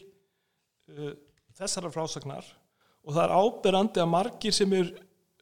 uh, 0.92 1.12
þessara 1.58 1.90
frásagnar. 1.90 2.46
Og 3.06 3.14
það 3.14 3.24
er 3.24 3.36
áberandi 3.36 4.02
að 4.02 4.12
margir 4.12 4.54
sem 4.54 4.72
er 4.74 4.92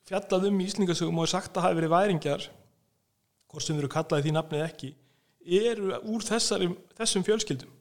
fjallað 0.08 0.48
um 0.50 0.60
í 0.60 0.66
Íslingasögum 0.68 1.20
og 1.20 1.28
er 1.28 1.32
sagt 1.32 1.56
að 1.56 1.68
hafi 1.68 1.78
verið 1.80 1.94
væringjar 1.94 2.48
hvort 3.48 3.64
sem 3.64 3.78
eru 3.78 3.92
kallaði 3.92 4.26
því 4.26 4.34
nafnið 4.36 4.66
ekki 4.66 4.90
eru 5.44 5.96
úr 6.10 6.24
þessari, 6.24 6.70
þessum 6.96 7.24
fjölskyldum 7.24 7.72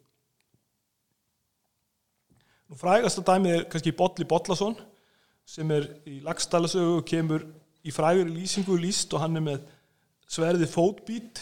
Nú 2.72 2.80
frægasta 2.80 3.24
dæmið 3.26 3.58
er 3.58 3.66
kannski 3.72 3.96
Bolli 3.96 4.26
Bollason 4.28 4.76
sem 5.46 5.72
er 5.76 5.90
í 6.08 6.20
lagstalasögu 6.24 7.00
og 7.02 7.08
kemur 7.08 7.44
í 7.84 7.92
frægur 7.92 8.30
lýsingu 8.32 8.78
líst 8.80 9.14
og 9.14 9.24
hann 9.24 9.40
er 9.40 9.44
með 9.44 9.66
sverði 10.32 10.70
fótbít 10.72 11.42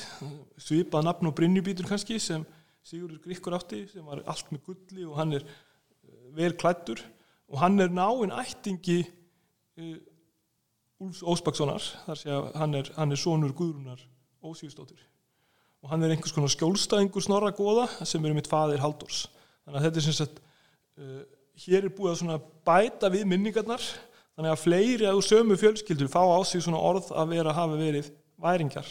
svipað 0.59 1.05
nafn 1.05 1.29
og 1.29 1.35
brinnjubítur 1.37 1.87
kannski 1.89 2.17
sem 2.19 2.45
Sigurður 2.81 3.21
Gríkkur 3.21 3.53
átti 3.53 3.83
sem 3.91 4.05
var 4.05 4.23
allt 4.25 4.49
með 4.49 4.63
gulli 4.71 5.05
og 5.05 5.19
hann 5.19 5.35
er 5.37 5.45
vel 6.33 6.55
klættur 6.57 7.03
og 7.51 7.59
hann 7.61 7.77
er 7.83 7.93
náinn 7.93 8.33
ættingi 8.33 9.03
uh, 9.05 9.97
Úlfs 11.01 11.21
Ósbakssonar 11.25 11.85
þar 12.07 12.17
sé 12.19 12.33
að 12.33 12.49
hann 12.57 12.77
er, 12.77 12.89
hann 12.97 13.13
er 13.13 13.21
sonur 13.21 13.53
Guðrunar 13.57 14.01
Ósíðustóttur 14.41 15.01
og 15.81 15.93
hann 15.93 16.05
er 16.05 16.13
einhvers 16.13 16.33
konar 16.33 16.51
skjólstæðingur 16.53 17.25
snorra 17.25 17.53
góða 17.53 17.87
sem 18.05 18.25
er 18.25 18.35
mitt 18.37 18.49
faðir 18.49 18.81
Haldurs 18.81 19.27
þannig 19.63 19.77
að 19.77 19.85
þetta 19.87 20.01
er 20.01 20.07
sem 20.07 20.17
sagt 20.17 20.41
uh, 20.99 21.21
hér 21.65 21.87
er 21.87 21.93
búið 21.95 22.23
að 22.31 22.47
bæta 22.65 23.11
við 23.13 23.27
minningarnar 23.29 23.83
þannig 24.35 24.53
að 24.53 24.63
fleiri 24.63 25.07
á 25.11 25.15
sömu 25.23 25.57
fjölskyldur 25.59 26.09
fá 26.11 26.21
á 26.23 26.39
sig 26.47 26.63
svona 26.63 26.81
orð 26.81 27.11
að 27.13 27.35
vera 27.35 27.51
að 27.51 27.59
hafa 27.59 27.79
verið 27.79 28.11
væringjar. 28.41 28.87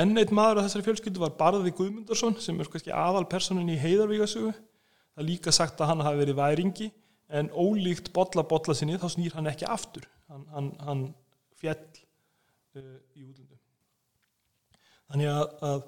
Enn 0.00 0.18
eitt 0.18 0.32
maður 0.34 0.62
á 0.62 0.64
þessari 0.64 0.86
fjölskyldu 0.86 1.22
var 1.22 1.36
Barði 1.38 1.72
Guðmundarsson 1.74 2.36
sem 2.42 2.58
er 2.60 2.70
kannski 2.70 2.94
aðal 2.94 3.26
personin 3.30 3.70
í 3.72 3.78
heiðarvíkasugu 3.80 4.52
það 4.54 5.22
er 5.22 5.28
líka 5.28 5.54
sagt 5.54 5.80
að 5.82 5.92
hann 5.92 6.04
hafi 6.06 6.22
verið 6.22 6.38
væringi 6.38 6.90
en 7.30 7.50
ólíkt 7.50 8.12
botla 8.14 8.46
botla 8.46 8.74
sinni 8.74 8.98
þá 8.98 9.08
snýr 9.12 9.34
hann 9.36 9.50
ekki 9.50 9.66
aftur. 9.70 10.06
Hann, 10.30 10.46
hann, 10.54 10.70
hann 10.86 11.02
fjell 11.58 11.82
uh, 12.78 12.98
í 13.18 13.26
útlundu 13.26 13.58
þannig 15.10 15.30
að, 15.32 15.46
að 15.66 15.80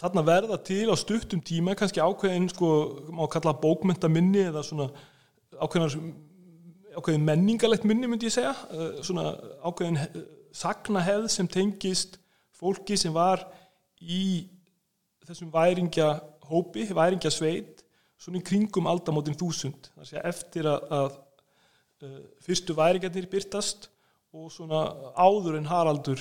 þarna 0.00 0.24
verða 0.24 0.58
til 0.64 0.86
á 0.88 0.96
stuttum 0.98 1.40
tíma 1.44 1.74
kannski 1.78 2.02
ákveðin 2.02 2.48
sko, 2.52 2.68
má 3.12 3.24
kalla 3.30 3.54
bókmyndaminni 3.58 4.46
eða 4.48 4.64
svona 4.66 4.88
ákveðinar 5.58 5.96
ákveðin 6.96 7.26
menningalegt 7.26 7.86
minni 7.88 8.08
myndi 8.10 8.28
ég 8.28 8.34
segja. 8.34 8.52
Uh, 8.72 9.00
svona 9.04 9.32
ákveðin 9.64 10.00
sagnahefð 10.56 11.28
sem 11.32 11.48
tengist 11.48 12.18
fólki 12.56 12.98
sem 13.00 13.14
var 13.14 13.44
í 14.00 14.48
þessum 15.26 15.52
væringja 15.54 16.14
hópi, 16.50 16.86
væringja 16.92 17.32
sveit 17.32 17.82
svona 18.20 18.40
í 18.40 18.46
kringum 18.46 18.88
aldamótin 18.90 19.38
þúsund. 19.38 19.88
Þar 19.96 20.08
sé 20.08 20.22
eftir 20.32 20.68
að, 20.70 20.86
að 20.98 21.18
uh, 22.06 22.20
fyrstu 22.44 22.76
væringarnir 22.78 23.30
byrtast 23.32 23.88
og 24.32 24.48
svona 24.52 24.86
áður 25.16 25.58
en 25.58 25.68
Haraldur 25.68 26.20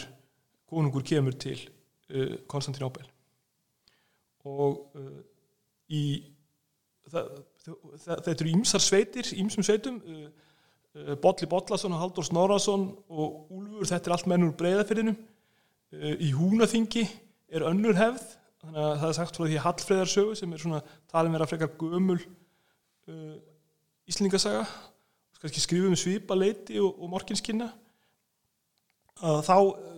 konungur 0.72 1.04
kemur 1.08 1.36
til 1.40 1.60
uh, 2.12 2.40
Konstantinóbel 2.52 3.11
og 4.48 4.98
uh, 4.98 5.20
í 5.92 6.04
þetta 7.12 8.32
eru 8.34 8.54
ímsar 8.54 8.84
sveitir 8.84 9.28
ímsum 9.38 9.66
sveitum 9.66 10.00
uh, 10.02 10.28
uh, 10.96 11.16
Bolli 11.22 11.50
Bollason 11.50 11.94
og 11.96 12.02
Haldur 12.02 12.26
Snorason 12.26 12.88
og 13.10 13.52
Úlfur, 13.52 13.90
þetta 13.90 14.10
er 14.10 14.16
allt 14.16 14.30
mennur 14.32 14.56
breyðafyrðinum 14.60 15.18
uh, 15.18 16.16
í 16.16 16.32
Húnaþingi 16.38 17.06
er 17.52 17.68
önnur 17.68 17.98
hefð 18.00 18.24
þannig 18.62 18.84
að 18.86 18.96
það 19.02 19.08
er 19.10 19.18
sagt 19.18 19.38
frá 19.38 19.46
því 19.48 19.62
Hallfreðarsögu 19.66 20.38
sem 20.38 20.54
er 20.54 20.62
svona 20.62 20.82
talin 21.12 21.36
vera 21.36 21.50
frekar 21.50 21.74
gömul 21.82 22.20
uh, 22.22 23.38
Íslingasaga 24.10 24.66
kannski 25.42 25.64
skrifum 25.64 25.98
svipa 25.98 26.38
leiti 26.38 26.78
og, 26.80 26.94
og 27.02 27.10
morginskinna 27.10 27.72
að 29.22 29.40
þá 29.48 29.56
uh, 29.58 29.96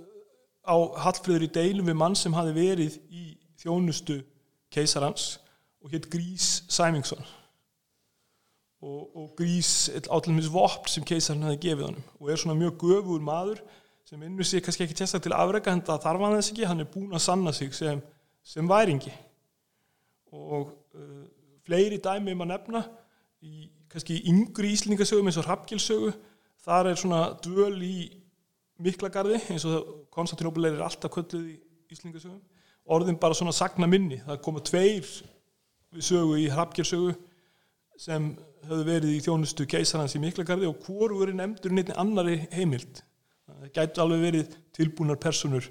á 0.64 0.76
Hallfreður 1.06 1.48
í 1.48 1.54
deilum 1.60 1.90
við 1.92 2.00
mann 2.00 2.16
sem 2.18 2.36
hafi 2.36 2.56
verið 2.56 2.98
í 3.12 3.26
þjónustu 3.60 4.22
keisarans 4.74 5.38
og 5.84 5.94
hétt 5.94 6.10
Grís 6.12 6.64
Sæmingsson. 6.72 7.24
Og, 8.84 9.16
og 9.16 9.30
Grís 9.40 9.88
átlumins 10.12 10.50
vopn 10.52 10.90
sem 10.92 11.06
keisarinn 11.08 11.46
hafi 11.48 11.62
gefið 11.70 11.88
honum 11.88 12.08
og 12.20 12.32
er 12.32 12.40
svona 12.42 12.58
mjög 12.60 12.82
göfur 12.84 13.24
maður 13.24 13.62
sem 14.08 14.24
innur 14.24 14.44
sig 14.44 14.64
kannski 14.64 14.84
ekki 14.84 14.98
testa 15.00 15.22
til 15.24 15.36
afrega 15.36 15.72
en 15.72 15.84
það 15.86 16.02
þarf 16.04 16.26
hann 16.26 16.36
þess 16.38 16.52
ekki, 16.52 16.66
hann 16.68 16.84
er 16.84 16.90
búin 16.92 17.16
að 17.16 17.24
sanna 17.24 17.54
sig 17.56 17.72
sem, 17.74 18.02
sem 18.44 18.68
væringi. 18.70 19.14
Og 20.34 20.74
uh, 20.98 21.24
fleiri 21.66 22.02
dæmi 22.04 22.36
um 22.36 22.44
að 22.44 22.52
nefna 22.52 22.84
í 23.44 23.70
kannski 23.92 24.20
yngri 24.30 24.74
íslendingasögum 24.76 25.30
eins 25.30 25.40
og 25.40 25.48
Rappgilsögu 25.48 26.12
þar 26.66 26.92
er 26.92 27.00
svona 27.00 27.24
dvöl 27.44 27.78
í 27.86 27.96
Miklagarði 28.84 29.40
eins 29.54 29.66
og 29.70 30.10
Konstantinopel 30.12 30.68
er 30.68 30.82
alltaf 30.84 31.14
kölluð 31.14 31.54
í 31.54 31.58
íslendingasögum 31.94 32.42
orðin 32.86 33.20
bara 33.20 33.38
svona 33.38 33.54
sagna 33.56 33.88
minni 33.88 34.20
það 34.26 34.42
koma 34.46 34.64
tveir 34.66 35.08
við 35.94 36.08
sögu 36.10 36.40
í 36.42 36.50
Rappgilsögu 36.52 37.14
sem 38.00 38.34
höfðu 38.68 38.86
verið 38.88 39.16
í 39.16 39.22
þjónustu 39.24 39.68
keisarhans 39.70 40.16
í 40.18 40.22
Miklagarði 40.24 40.70
og 40.70 40.84
hvoru 40.86 41.22
verið 41.22 41.40
nefndur 41.40 41.76
neitt 41.76 41.94
annari 42.00 42.42
heimild 42.52 43.04
það 43.48 43.70
gætu 43.76 44.04
alveg 44.04 44.26
verið 44.28 44.58
tilbúnar 44.76 45.20
personur 45.22 45.70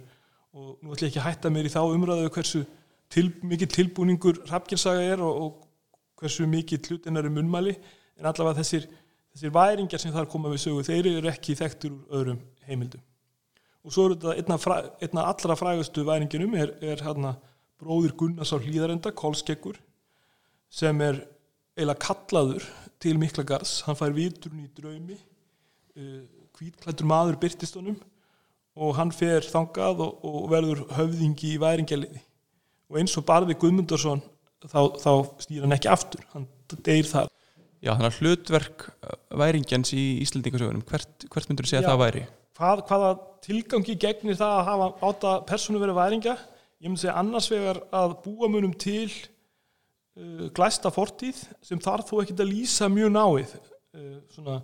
og 0.53 0.79
nú 0.81 0.93
ætlum 0.93 1.09
ég 1.09 1.11
ekki 1.11 1.23
að 1.23 1.29
hætta 1.31 1.53
mér 1.53 1.69
í 1.69 1.73
þá 1.73 1.83
umræðu 1.85 2.33
hversu 2.33 2.63
til, 3.13 3.29
mikið 3.43 3.75
tilbúningur 3.77 4.43
Rappgilsaga 4.51 5.05
er 5.15 5.23
og, 5.25 5.39
og 5.43 6.21
hversu 6.21 6.47
mikið 6.49 6.91
hlutinnar 6.91 7.29
er 7.29 7.35
munmæli 7.35 7.77
en 8.21 8.29
allavega 8.29 8.61
þessir, 8.61 8.87
þessir 9.33 9.55
væringar 9.55 10.01
sem 10.01 10.13
þar 10.15 10.29
koma 10.31 10.53
við 10.53 10.67
sögu, 10.67 10.85
þeir 10.87 11.09
eru 11.17 11.33
ekki 11.33 11.57
þekktur 11.59 11.97
úr 11.97 12.21
öðrum 12.21 12.43
heimildum. 12.69 13.03
Og 13.83 13.95
svo 13.95 14.07
eru 14.07 14.19
þetta 14.19 14.37
einna, 14.39 14.59
fræ, 14.63 14.77
einna 15.03 15.25
allra 15.27 15.57
frægastu 15.59 16.05
væringinum 16.07 16.55
er, 16.55 16.77
er 16.85 17.03
hérna 17.03 17.35
bróðir 17.83 18.15
Gunnarsár 18.19 18.63
Hlýðarenda, 18.63 19.11
Kolskeggur, 19.19 19.81
sem 20.71 21.01
er 21.03 21.19
eiginlega 21.75 21.99
kallaður 22.05 22.67
til 23.03 23.19
Miklagars, 23.19 23.81
hann 23.89 23.99
fær 23.99 24.15
viturinn 24.15 24.67
í 24.67 24.71
draumi, 24.77 25.19
hvítklættur 26.59 27.07
uh, 27.07 27.11
maður 27.11 27.41
byrtist 27.43 27.77
honum 27.77 27.99
og 28.73 28.95
hann 28.97 29.11
fer 29.13 29.45
þangað 29.45 30.01
og, 30.07 30.23
og 30.25 30.45
verður 30.53 30.85
höfðingi 30.97 31.57
í 31.57 31.61
væringjaliði. 31.61 32.23
Og 32.93 33.01
eins 33.01 33.17
og 33.19 33.27
barði 33.29 33.57
Guðmundarsson 33.61 34.23
þá, 34.65 34.81
þá 35.01 35.11
stýr 35.43 35.67
hann 35.67 35.77
ekki 35.77 35.91
aftur, 35.93 36.23
hann 36.33 36.47
deyr 36.87 37.09
þar. 37.09 37.29
Já, 37.83 37.97
þannig 37.97 38.09
að 38.09 38.21
hlutverk 38.21 38.87
væringjans 39.43 39.93
í 39.99 40.05
Íslandingasögunum, 40.23 40.85
hvert, 40.89 41.27
hvert 41.33 41.51
myndur 41.51 41.67
þú 41.67 41.73
segja 41.73 41.83
Já, 41.83 41.91
það 41.91 42.03
væri? 42.05 42.25
Hvað, 42.63 42.85
hvaða 42.87 43.07
tilgangi 43.43 43.95
gegnir 43.99 44.37
það 44.39 44.53
að 44.55 44.69
hafa 44.69 44.85
átta 45.09 45.31
personu 45.49 45.81
verið 45.83 45.97
væringja? 45.97 46.35
Ég 46.79 46.87
myndi 46.87 47.03
segja 47.03 47.15
annars 47.19 47.49
vegar 47.51 47.81
að 47.99 48.13
búa 48.23 48.47
munum 48.53 48.75
til 48.79 49.09
uh, 49.11 50.45
glæsta 50.55 50.93
fortíð 50.95 51.41
sem 51.59 51.81
þarf 51.83 52.13
þó 52.13 52.21
ekki 52.23 52.37
að 52.37 52.53
lýsa 52.53 52.87
mjög 52.87 53.11
náið. 53.17 53.55
Uh, 53.99 54.61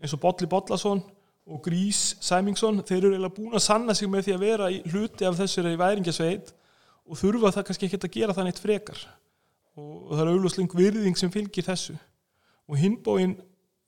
eins 0.00 0.14
og 0.16 0.22
Bolli 0.22 0.48
Bollason 0.48 1.02
og 1.48 1.60
Grís 1.66 2.14
Sæmingsson, 2.24 2.80
þeir 2.88 3.02
eru 3.02 3.10
eiginlega 3.12 3.36
búin 3.36 3.58
að 3.58 3.64
sanna 3.66 3.96
sig 3.98 4.08
með 4.08 4.24
því 4.30 4.36
að 4.36 4.46
vera 4.46 4.70
í 4.72 4.78
hluti 4.88 5.26
af 5.28 5.36
þessari 5.36 5.76
væringjasveit 5.82 6.54
og 7.08 7.20
þurfa 7.20 7.50
það 7.58 7.66
kannski 7.68 7.90
ekki 7.90 8.00
að 8.00 8.14
gera 8.14 8.36
það 8.38 8.48
neitt 8.48 8.62
frekar. 8.62 9.02
Og, 9.76 10.14
það 10.14 10.22
er 10.24 10.32
auðvitað 10.32 10.78
virðing 10.80 11.20
sem 11.20 11.32
fylgir 11.32 11.68
þessu 11.68 11.98
og 12.68 12.80
hinbóin 12.80 13.36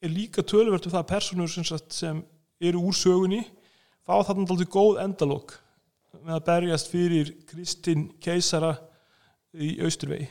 er 0.05 0.12
líka 0.12 0.44
tölvertu 0.44 0.92
það 0.92 1.00
að 1.03 1.11
personur 1.14 1.50
sem, 1.53 1.64
sem 1.88 2.20
eru 2.61 2.85
úr 2.90 2.96
sögunni 2.96 3.40
fá 4.05 4.18
þarna 4.27 4.46
alltaf 4.46 4.70
góð 4.73 5.01
endalók 5.05 5.57
með 6.20 6.37
að 6.37 6.46
berjast 6.49 6.90
fyrir 6.90 7.33
Kristinn 7.49 8.09
keisara 8.23 8.75
í 9.55 9.77
Austurvegi. 9.85 10.27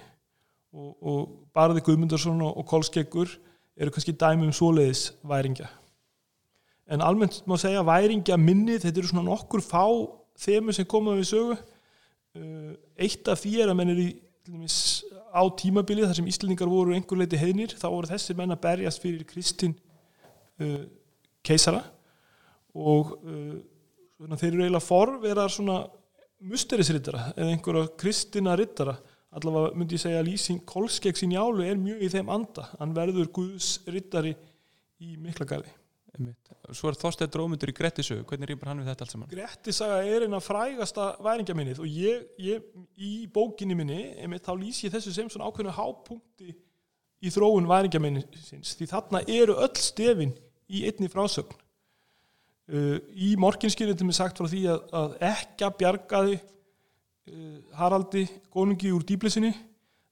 Og, 0.76 0.89
og 1.02 1.22
Barði 1.56 1.82
Guðmundarsson 1.86 2.42
og, 2.46 2.60
og 2.60 2.68
Kolskeggur 2.70 3.32
eru 3.80 3.94
kannski 3.96 4.13
dæmi 4.13 4.46
um 4.46 4.54
svoleiðis 4.54 5.10
væringja. 5.26 5.70
En 6.89 7.02
almennt 7.06 7.42
má 7.50 7.56
segja 7.62 7.86
væringja 7.86 8.38
minni, 8.38 8.78
þetta 8.82 9.02
eru 9.02 9.10
svona 9.10 9.26
nokkur 9.26 9.63
fá 9.65 9.86
þemu 10.39 10.76
sem 10.76 10.88
komaðu 10.89 11.22
við 11.22 11.30
sögu. 11.32 11.60
Uh, 12.38 12.74
eitt 13.00 13.30
af 13.32 13.46
er 13.50 13.72
að 13.72 13.78
menn 13.80 13.94
er 13.96 14.02
í 14.04 14.10
á 15.34 15.42
tímabilið 15.58 16.10
þar 16.10 16.18
sem 16.20 16.30
Íslandingar 16.30 16.70
voru 16.70 16.94
einhver 16.94 17.22
leiti 17.22 17.38
heðnir, 17.38 17.74
þá 17.78 17.88
voru 17.89 18.10
þessi 18.10 18.36
menn 18.38 18.54
að 18.54 18.62
berjast 18.65 19.02
fyrir 19.02 19.26
Kristinn 19.30 19.76
uh, 20.62 20.84
keisara 21.46 21.84
og 22.78 23.16
uh, 23.24 23.56
þeir 24.36 24.52
eru 24.52 24.66
eiginlega 24.66 24.84
forverar 24.84 25.54
svona 25.54 25.82
musterisrittara 26.40 27.32
eða 27.36 27.54
einhverja 27.54 27.90
kristina 28.00 28.56
rittara 28.60 28.96
allavega 29.36 29.76
myndi 29.78 29.98
ég 29.98 30.04
segja 30.04 30.22
að 30.22 30.32
Lýsing 30.32 30.64
Kolskegg 30.68 31.20
sín 31.20 31.36
jálu 31.36 31.66
er 31.66 31.78
mjög 31.80 32.06
í 32.06 32.10
þeim 32.14 32.32
anda. 32.34 32.66
Hann 32.80 32.96
verður 32.98 33.30
Guðs 33.36 33.76
rittari 33.90 34.34
í 35.00 35.18
Miklagarði. 35.22 35.76
Svo 36.76 36.90
er 36.90 36.98
Þorstein 37.00 37.30
Drómundur 37.32 37.72
í 37.72 37.76
Grettisögu. 37.78 38.26
Hvernig 38.28 38.50
rýmur 38.50 38.72
hann 38.72 38.82
við 38.82 38.90
þetta 38.92 39.06
allt 39.06 39.14
saman? 39.14 39.30
Grettisaga 39.32 40.00
er 40.04 40.26
eina 40.26 40.42
frægasta 40.44 41.12
væringaminnið 41.24 41.80
og 41.84 41.94
ég, 41.94 42.26
ég 42.42 42.66
í 42.98 43.14
bókinni 43.34 43.78
minni 43.78 44.02
einmitt, 44.18 44.44
þá 44.46 44.58
lýs 44.60 44.82
ég 44.84 44.94
þessu 44.94 45.14
sem 45.16 45.30
svona 45.32 45.48
ákveðinu 45.48 45.76
hápunkti 45.78 46.52
í 47.20 47.32
þróun 47.34 47.70
væringaminnins 47.70 48.76
því 48.80 48.90
þarna 48.90 49.24
eru 49.30 49.56
öll 49.62 49.80
stefin 49.80 50.34
í 50.68 50.84
einni 50.90 51.10
frásögn 51.12 51.56
uh, 52.74 52.98
í 53.14 53.34
morginskynnitum 53.40 54.12
er 54.12 54.18
sagt 54.18 54.40
frá 54.40 54.50
því 54.50 54.64
að, 54.74 54.84
að 55.02 55.16
ekka 55.32 55.72
bjargaði 55.80 56.38
uh, 56.40 57.58
Haraldi 57.80 58.26
konungi 58.54 58.94
úr 58.96 59.06
dýblisinni 59.08 59.54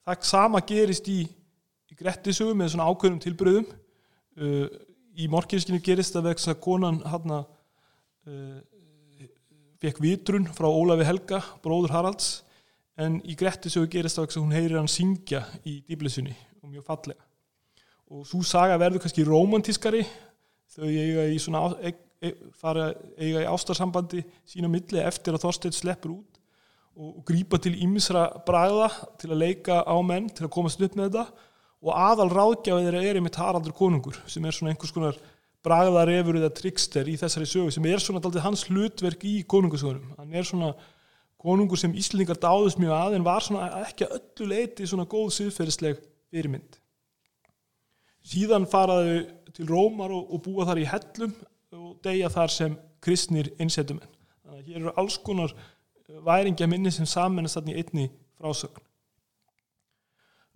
það 0.08 0.28
sama 0.30 0.62
gerist 0.66 1.08
í, 1.12 1.20
í 1.24 1.98
Grettisögu 1.98 2.56
með 2.56 2.74
svona 2.74 2.88
ákveðnum 2.90 3.22
tilbröðum 3.24 3.68
uh, 3.68 4.66
í 5.18 5.30
morginskinu 5.30 5.82
gerist 5.82 6.14
það 6.16 6.32
vegna 6.32 6.52
að 6.54 6.60
konan 6.64 7.00
hann 7.08 7.38
fekk 9.82 10.00
vitrun 10.02 10.48
frá 10.54 10.66
Ólafi 10.66 11.06
Helga, 11.06 11.40
bróður 11.62 11.94
Haralds. 11.94 12.42
En 12.98 13.20
í 13.22 13.36
Grettisögu 13.38 13.86
gerist 13.92 14.18
það 14.18 14.26
vegna 14.26 14.38
að 14.38 14.44
hún 14.44 14.56
heyrir 14.56 14.78
hann 14.80 14.90
syngja 14.90 15.44
í 15.62 15.78
dýblisunni 15.86 16.34
og 16.62 16.72
mjög 16.72 16.86
fallega. 16.88 17.22
Og 18.10 18.24
svo 18.26 18.42
saga 18.46 18.78
verður 18.80 19.04
kannski 19.04 19.26
romantískari 19.26 20.02
þau 20.74 20.88
eiga 20.88 21.28
í 21.30 21.38
svona 21.42 21.62
fara 22.58 22.90
eiga 23.18 23.44
í 23.44 23.48
ástarsambandi 23.48 24.24
sína 24.48 24.70
milli 24.70 25.00
eftir 25.02 25.36
að 25.36 25.44
Þorstein 25.46 25.76
sleppur 25.76 26.16
út 26.16 26.38
og, 26.98 27.22
grýpa 27.28 27.60
til 27.62 27.76
ímisra 27.78 28.26
bræða 28.46 28.88
til 29.20 29.30
að 29.30 29.42
leika 29.44 29.82
á 29.86 29.96
menn 30.02 30.26
til 30.32 30.48
að 30.48 30.54
komast 30.56 30.82
upp 30.82 30.98
með 30.98 31.12
þetta. 31.12 31.44
Og 31.78 31.92
aðal 31.94 32.30
ráðgjafið 32.32 32.88
þeirra 32.88 33.02
er 33.06 33.18
einmitt 33.20 33.38
Haraldur 33.38 33.74
konungur 33.78 34.16
sem 34.26 34.44
er 34.44 34.56
svona 34.56 34.72
einhvers 34.72 34.94
konar 34.94 35.18
bragðarefur 35.66 36.40
eða 36.40 36.50
trickster 36.54 37.06
í 37.06 37.14
þessari 37.20 37.46
sögu 37.46 37.74
sem 37.74 37.86
er 37.86 38.02
svona 38.02 38.22
alltaf 38.22 38.42
hans 38.42 38.64
hlutverk 38.66 39.22
í 39.26 39.36
konungasögunum. 39.46 40.16
Hann 40.18 40.34
er 40.34 40.46
svona 40.46 40.72
konungur 41.38 41.78
sem 41.78 41.94
Íslingar 41.94 42.38
dáðist 42.42 42.80
mjög 42.82 42.96
að 42.96 43.18
en 43.18 43.26
var 43.26 43.46
svona 43.46 43.68
ekki 43.84 44.08
öllu 44.10 44.50
leiti 44.50 44.88
svona 44.90 45.06
góð 45.06 45.30
siðferðisleg 45.36 46.02
fyrirmynd. 46.32 46.80
Síðan 48.26 48.66
faraðu 48.68 49.20
til 49.54 49.68
Rómar 49.70 50.12
og, 50.14 50.34
og 50.34 50.42
búa 50.44 50.66
þar 50.66 50.82
í 50.82 50.88
hellum 50.90 51.36
og 51.76 51.98
deyja 52.04 52.30
þar 52.32 52.54
sem 52.54 52.78
kristnir 53.04 53.50
innsettumenn 53.60 54.14
þannig 54.42 54.62
að 54.62 54.70
hér 54.70 54.80
eru 54.80 54.94
alls 54.96 55.18
konar 55.24 55.54
væringja 56.24 56.68
minni 56.70 56.92
sem 56.94 57.06
samanast 57.08 57.58
þarna 57.58 57.74
í 57.74 57.82
einni 57.82 58.06
frásögn. 58.38 58.84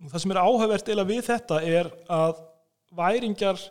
Það 0.09 0.23
sem 0.23 0.33
er 0.33 0.41
áhugavert 0.41 0.89
eila 0.91 1.05
við 1.07 1.21
þetta 1.29 1.59
er 1.63 1.89
að 2.11 2.41
væringar 2.97 3.61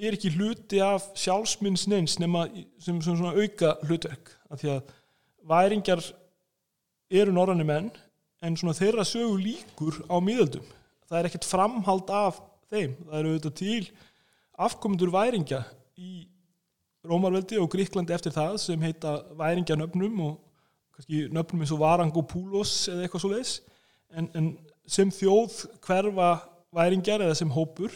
er 0.00 0.16
ekki 0.16 0.32
hluti 0.34 0.80
af 0.82 1.10
sjálfsmyndsneins 1.20 2.16
nema 2.22 2.46
sem, 2.80 2.96
sem 2.98 3.04
svona 3.04 3.36
auka 3.36 3.76
hlutverk. 3.84 4.32
Af 4.50 4.62
því 4.62 4.72
að 4.74 4.94
væringar 5.50 6.02
eru 7.20 7.34
norranni 7.36 7.66
menn 7.68 7.90
en 8.40 8.56
svona 8.56 8.74
þeirra 8.78 9.04
sögu 9.06 9.36
líkur 9.44 10.00
á 10.08 10.16
miðöldum. 10.24 10.64
Það 11.06 11.18
er 11.18 11.28
ekkert 11.28 11.48
framhald 11.48 12.10
af 12.14 12.40
þeim. 12.72 12.96
Það 13.04 13.18
eru 13.20 13.34
auðvitað 13.34 13.56
til 13.60 13.90
afkomendur 14.60 15.12
væringja 15.14 15.62
í 16.00 16.24
Rómarveldi 17.06 17.56
og 17.60 17.70
Gríklandi 17.72 18.12
eftir 18.12 18.34
það 18.34 18.58
sem 18.60 18.82
heita 18.84 19.14
væringjanöfnum 19.38 20.20
og 20.26 20.34
kannski 20.96 21.22
nöfnum 21.32 21.62
eins 21.64 21.72
og 21.72 21.80
Varangopoulos 21.80 22.74
eða 22.92 23.06
eitthvað 23.06 23.22
svo 23.22 23.30
leiðis 23.32 23.54
en, 24.12 24.28
en 24.36 24.50
sem 24.90 25.12
þjóð 25.14 25.56
hverfa 25.86 26.30
væringjar 26.76 27.24
eða 27.24 27.38
sem 27.38 27.52
hópur. 27.54 27.94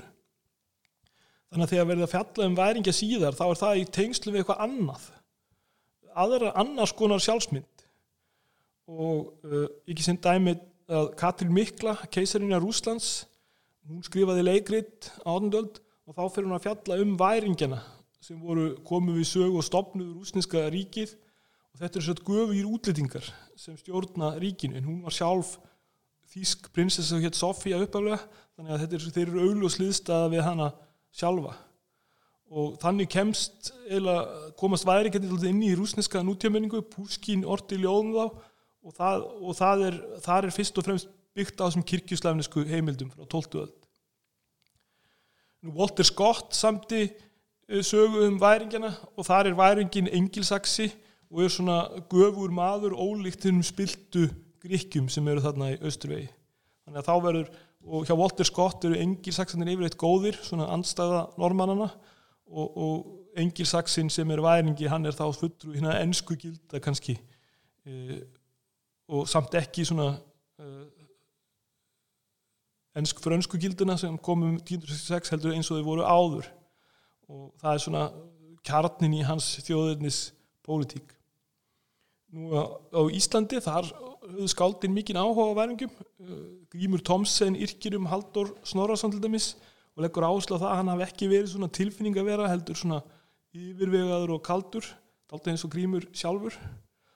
Þannig 1.50 1.66
að 1.66 1.74
þegar 1.74 1.90
verður 1.90 2.06
að 2.06 2.14
fjalla 2.14 2.48
um 2.48 2.56
væringja 2.58 2.94
síðar 2.96 3.36
þá 3.38 3.44
er 3.46 3.60
það 3.60 3.80
í 3.80 3.84
tengslu 3.98 4.32
við 4.32 4.42
eitthvað 4.42 4.64
annað. 4.64 5.04
Aðra 6.24 6.54
annars 6.62 6.94
konar 6.96 7.22
sjálfsmynd. 7.22 7.84
Og 8.90 9.30
uh, 9.46 9.66
ekki 9.88 10.04
sem 10.06 10.18
dæmi 10.20 10.56
að 10.92 11.12
Katrín 11.18 11.52
Mikla, 11.54 11.96
keisarinja 12.12 12.60
Rúslands 12.60 13.24
hún 13.88 14.04
skrifaði 14.04 14.44
leikrit 14.44 15.10
átundöld 15.24 15.80
og 16.04 16.16
þá 16.16 16.24
fyrir 16.32 16.48
hún 16.48 16.56
að 16.56 16.66
fjalla 16.66 16.98
um 17.04 17.14
væringjana 17.20 17.80
sem 18.24 18.40
voru 18.40 18.70
komið 18.86 19.20
við 19.20 19.28
sögu 19.28 19.60
og 19.60 19.66
stopnuð 19.66 20.14
rúsneska 20.16 20.64
ríkið. 20.72 21.12
Og 21.74 21.82
þetta 21.82 21.98
er 21.98 22.06
svona 22.06 22.24
göfur 22.28 22.70
útlýtingar 22.70 23.28
sem 23.58 23.76
stjórna 23.76 24.34
ríkinu. 24.40 24.78
En 24.78 24.86
hún 24.88 25.02
var 25.04 25.14
sjálf 25.14 25.56
þýsk 26.32 26.70
prinsessa 26.74 27.18
hétt 27.22 27.36
Sofía 27.38 27.80
uppaflega 27.82 28.20
þannig 28.54 28.74
að 28.74 28.82
þetta 28.84 28.96
er, 28.96 29.06
þeir 29.16 29.28
eru 29.28 29.44
auðlu 29.48 29.68
og 29.68 29.74
sliðstaða 29.74 30.30
við 30.32 30.44
hana 30.46 30.70
sjálfa. 31.14 31.54
Og 32.54 32.76
þannig 32.82 33.10
kemst 33.10 33.72
eða 33.90 34.16
komast 34.60 34.86
væringjandi 34.86 35.50
inn 35.50 35.62
í 35.66 35.74
rúsneska 35.74 36.22
nútjámenningu, 36.22 36.84
Púskin 36.92 37.42
orti 37.44 37.80
ljóðum 37.80 38.14
þá. 38.14 38.42
Og, 38.84 38.92
það, 38.94 39.22
og 39.40 39.56
það, 39.58 39.82
er, 39.88 39.94
það 40.22 40.46
er 40.46 40.54
fyrst 40.54 40.78
og 40.78 40.86
fremst 40.86 41.12
byggt 41.34 41.60
á 41.60 41.66
þessum 41.66 41.86
kirkjuslæfnisku 41.88 42.66
heimildum 42.68 43.10
frá 43.10 43.24
12. 43.24 43.62
öld. 43.64 43.78
Walter 45.74 46.04
Scott 46.04 46.52
samti 46.54 47.06
sögu 47.68 48.26
um 48.26 48.40
væringjana 48.40 48.92
og 49.16 49.26
þar 49.26 49.50
er 49.50 49.58
væringin 49.58 50.08
engilsaksi 50.12 50.90
og 51.30 51.44
er 51.44 51.52
svona 51.52 51.78
göfur 52.12 52.52
maður 52.52 52.94
ólíkt 52.94 53.48
um 53.50 53.62
spiltu 53.62 54.28
gríkjum 54.64 55.08
sem 55.08 55.28
eru 55.28 55.42
þarna 55.44 55.72
í 55.74 55.78
austurvegi. 55.82 56.28
Þannig 56.84 57.00
að 57.00 57.08
þá 57.08 57.14
verður, 57.24 57.50
og 57.84 58.06
hjá 58.08 58.14
Walter 58.16 58.48
Scott 58.48 58.84
eru 58.84 59.00
engilsaksanir 59.00 59.72
yfirleitt 59.72 59.98
góðir 60.00 60.38
svona 60.44 60.68
andstæða 60.72 61.24
normannana 61.40 61.88
og, 62.46 62.76
og 62.76 63.40
engilsaksin 63.40 64.10
sem 64.12 64.30
er 64.30 64.42
væringi 64.44 64.88
hann 64.88 65.06
er 65.06 65.16
þá 65.16 65.26
fullur 65.34 65.74
hérna 65.74 65.96
ennsku 66.00 66.36
gilda 66.38 66.80
kannski 66.80 67.16
e, 67.84 68.20
og 69.08 69.28
samt 69.28 69.56
ekki 69.58 69.84
svona 69.88 70.14
e, 70.60 70.68
ennsk 73.00 73.20
frönsku 73.24 73.58
gilduna 73.60 73.96
sem 74.00 74.16
komum 74.18 74.54
1966 74.60 75.34
heldur 75.34 75.56
eins 75.56 75.70
og 75.70 75.80
þau 75.80 75.88
voru 75.88 76.06
áður 76.06 76.50
og 77.28 77.52
það 77.60 77.72
er 77.72 77.84
svona 77.84 78.04
kjarnin 78.64 79.18
í 79.18 79.24
hans 79.26 79.50
þjóðurnis 79.64 80.20
pólitík 80.64 81.14
nú 82.34 82.50
á, 82.50 83.00
Íslandi 83.14 83.60
þar 83.62 83.88
höfðu 84.24 84.48
skáldin 84.50 84.94
mikinn 84.94 85.20
áhuga 85.20 85.52
á 85.54 85.58
væringum. 85.60 85.92
Grímur 86.72 87.02
Tomsen 87.04 87.54
yrkir 87.54 87.96
um 87.98 88.08
Haldur 88.10 88.54
Snorarsson 88.66 89.12
til 89.14 89.22
dæmis 89.22 89.54
og 89.94 90.02
leggur 90.02 90.26
áherslu 90.26 90.58
á 90.58 90.62
það 90.62 90.70
að 90.70 90.78
hann 90.80 90.92
hafi 90.92 91.06
ekki 91.06 91.30
verið 91.30 91.52
svona 91.52 91.70
tilfinning 91.70 92.18
að 92.18 92.30
vera 92.32 92.50
heldur 92.50 92.78
svona 92.78 93.02
yfirvegaður 93.54 94.34
og 94.34 94.42
kaldur 94.46 94.88
alltaf 95.30 95.52
eins 95.52 95.66
og 95.66 95.74
Grímur 95.74 96.08
sjálfur. 96.16 96.56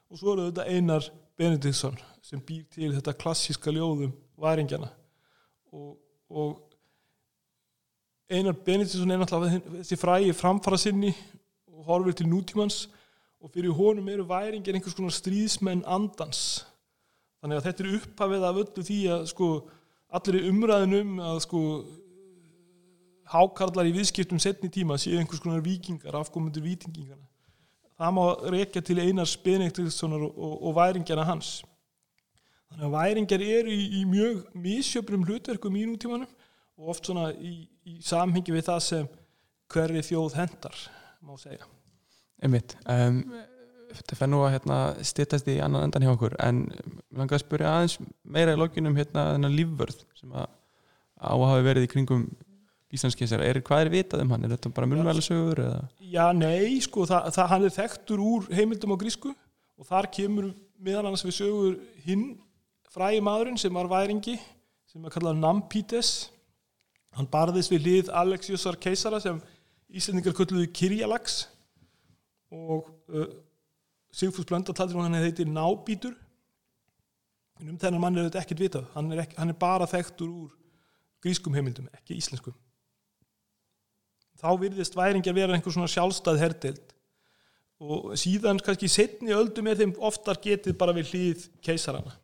Og 0.09 0.21
svo 0.21 0.35
eru 0.35 0.49
þetta 0.49 0.69
Einar 0.71 1.11
Benediktsson 1.39 1.99
sem 2.25 2.41
býr 2.45 2.65
til 2.71 2.93
þetta 2.95 3.17
klassíska 3.19 3.75
ljóðum 3.75 4.15
væringjana. 4.39 4.91
Og, 5.75 5.97
og 6.31 6.68
Einar 8.29 8.53
Benediktsson 8.53 9.11
er 9.11 9.21
náttúrulega 9.23 9.61
þessi 9.79 9.97
frægi 9.97 10.35
framfara 10.37 10.79
sinni 10.81 11.15
og 11.73 11.87
horfir 11.89 12.19
til 12.19 12.29
nútímans 12.29 12.83
og 13.41 13.53
fyrir 13.55 13.73
honum 13.73 14.09
eru 14.13 14.27
væringir 14.29 14.77
einhvers 14.77 14.97
konar 14.97 15.15
stríðsmenn 15.15 15.85
andans. 15.87 16.67
Þannig 17.41 17.61
að 17.61 17.69
þetta 17.69 17.85
er 17.85 17.97
upphafið 18.01 18.45
af 18.49 18.61
öllu 18.65 18.85
því 18.85 18.99
að 19.15 19.25
sko 19.33 19.49
allir 20.19 20.41
í 20.41 20.51
umræðinum 20.51 21.17
að 21.23 21.41
sko 21.47 21.63
hákarlar 23.33 23.89
í 23.89 23.97
viðskiptum 23.97 24.41
setni 24.43 24.71
tíma 24.73 24.99
séu 25.01 25.17
einhvers 25.21 25.41
konar 25.45 25.65
vikingar, 25.65 26.17
afkomundur 26.17 26.65
vitingingana 26.65 27.29
það 27.99 28.15
má 28.15 28.25
rekja 28.55 28.83
til 28.85 29.01
Einars 29.03 29.37
Benediktssonar 29.43 30.23
og, 30.23 30.39
og, 30.39 30.55
og 30.69 30.77
væringjana 30.77 31.27
hans. 31.27 31.63
Þannig 32.69 32.87
að 32.87 32.95
væringjar 32.95 33.45
eru 33.45 33.75
í, 33.75 33.87
í 33.99 34.03
mjög 34.07 34.43
misjöfnum 34.55 35.25
hlutverkum 35.27 35.79
í 35.79 35.87
nútímanum 35.89 36.29
og 36.79 36.95
oft 36.95 37.09
svona 37.09 37.31
í, 37.35 37.67
í 37.89 37.99
samhengi 38.05 38.55
við 38.55 38.69
það 38.71 38.83
sem 38.87 39.13
hverri 39.73 40.03
þjóð 40.07 40.39
hendar 40.39 40.83
má 41.25 41.35
segja. 41.41 41.67
Einmitt. 42.43 42.77
Um, 42.89 43.23
Þetta 43.89 44.19
fær 44.19 44.29
nú 44.29 44.43
að 44.45 44.51
hérna, 44.53 44.79
stýttast 45.07 45.47
í 45.49 45.55
annan 45.65 45.87
endan 45.87 46.05
hjá 46.05 46.11
okkur 46.13 46.35
en 46.45 46.59
langar 47.17 47.39
að 47.39 47.45
spyrja 47.47 47.71
aðeins 47.73 47.95
meira 48.21 48.53
í 48.53 48.59
lokinum 48.61 48.99
hérna 48.99 49.31
þennan 49.33 49.55
lífvörð 49.57 50.03
sem 50.19 50.35
að 50.37 50.45
á 51.19 51.33
að 51.33 51.45
hafa 51.49 51.65
verið 51.65 51.87
í 51.87 51.91
kringum 51.95 52.27
Íslandskesar, 52.89 53.43
er, 53.45 53.59
hvað 53.65 53.83
er 53.85 53.91
vitað 53.93 54.23
um 54.25 54.31
hann? 54.33 54.45
Er 54.47 54.55
þetta 54.55 54.71
bara 54.73 54.89
munvælisögur? 54.89 55.59
Já, 56.01 56.31
nei, 56.33 56.79
sko, 56.81 57.05
það, 57.09 57.27
það, 57.37 57.49
hann 57.51 57.67
er 57.67 57.75
þekktur 57.75 58.23
úr 58.25 58.47
heimildum 58.57 58.95
á 58.97 59.01
grísku 59.03 59.33
og 59.33 59.89
þar 59.89 60.09
kemur 60.15 60.47
meðal 60.81 61.03
annars 61.05 61.25
við 61.27 61.37
sögur 61.37 61.75
hinn 62.07 62.31
frægi 62.89 63.21
maðurinn 63.25 63.61
sem 63.61 63.77
var 63.77 63.91
væringi 63.91 64.39
sem 64.89 65.05
er 65.05 65.13
kallað 65.13 65.41
Nampítes 65.43 66.13
hann 67.19 67.29
barðist 67.31 67.73
við 67.75 67.87
lið 67.87 68.11
Alexiusar 68.15 68.79
keisara 68.81 69.19
sem 69.23 69.41
Íslandingar 69.89 70.37
kölluðu 70.37 70.69
Kirjalags 70.71 71.47
og 72.55 72.89
uh, 73.11 73.29
Sigfús 74.15 74.47
Blöndal 74.49 74.77
taldir 74.77 74.97
hún 74.97 75.09
hann 75.09 75.19
heitir 75.21 75.49
Nábítur. 75.49 76.15
En 77.59 77.73
um 77.73 77.79
þennan 77.81 78.01
mann 78.01 78.19
er 78.19 78.29
þetta 78.29 78.43
ekkert 78.45 78.63
vitað. 78.63 78.87
Hann 78.95 79.11
er, 79.13 79.25
ekki, 79.25 79.37
hann 79.41 79.51
er 79.53 79.59
bara 79.59 79.89
þekktur 79.91 80.29
úr 80.31 80.53
grískum 81.25 81.57
heimildum, 81.59 81.89
ekki 81.99 82.17
íslenskum. 82.17 82.55
Þá 84.39 84.53
virðist 84.63 84.95
væringjar 84.95 85.35
vera 85.35 85.57
einhver 85.57 85.75
svona 85.75 85.91
sjálfstæð 85.91 86.39
herdeild 86.45 86.95
og 87.79 88.15
síðan 88.19 88.61
kannski 88.63 88.91
setni 88.91 89.35
öldum 89.35 89.67
er 89.71 89.79
þeim 89.79 89.97
oftar 90.03 90.39
getið 90.43 90.77
bara 90.79 90.95
við 90.95 91.11
hlýð 91.13 91.45
keisarana. 91.63 92.15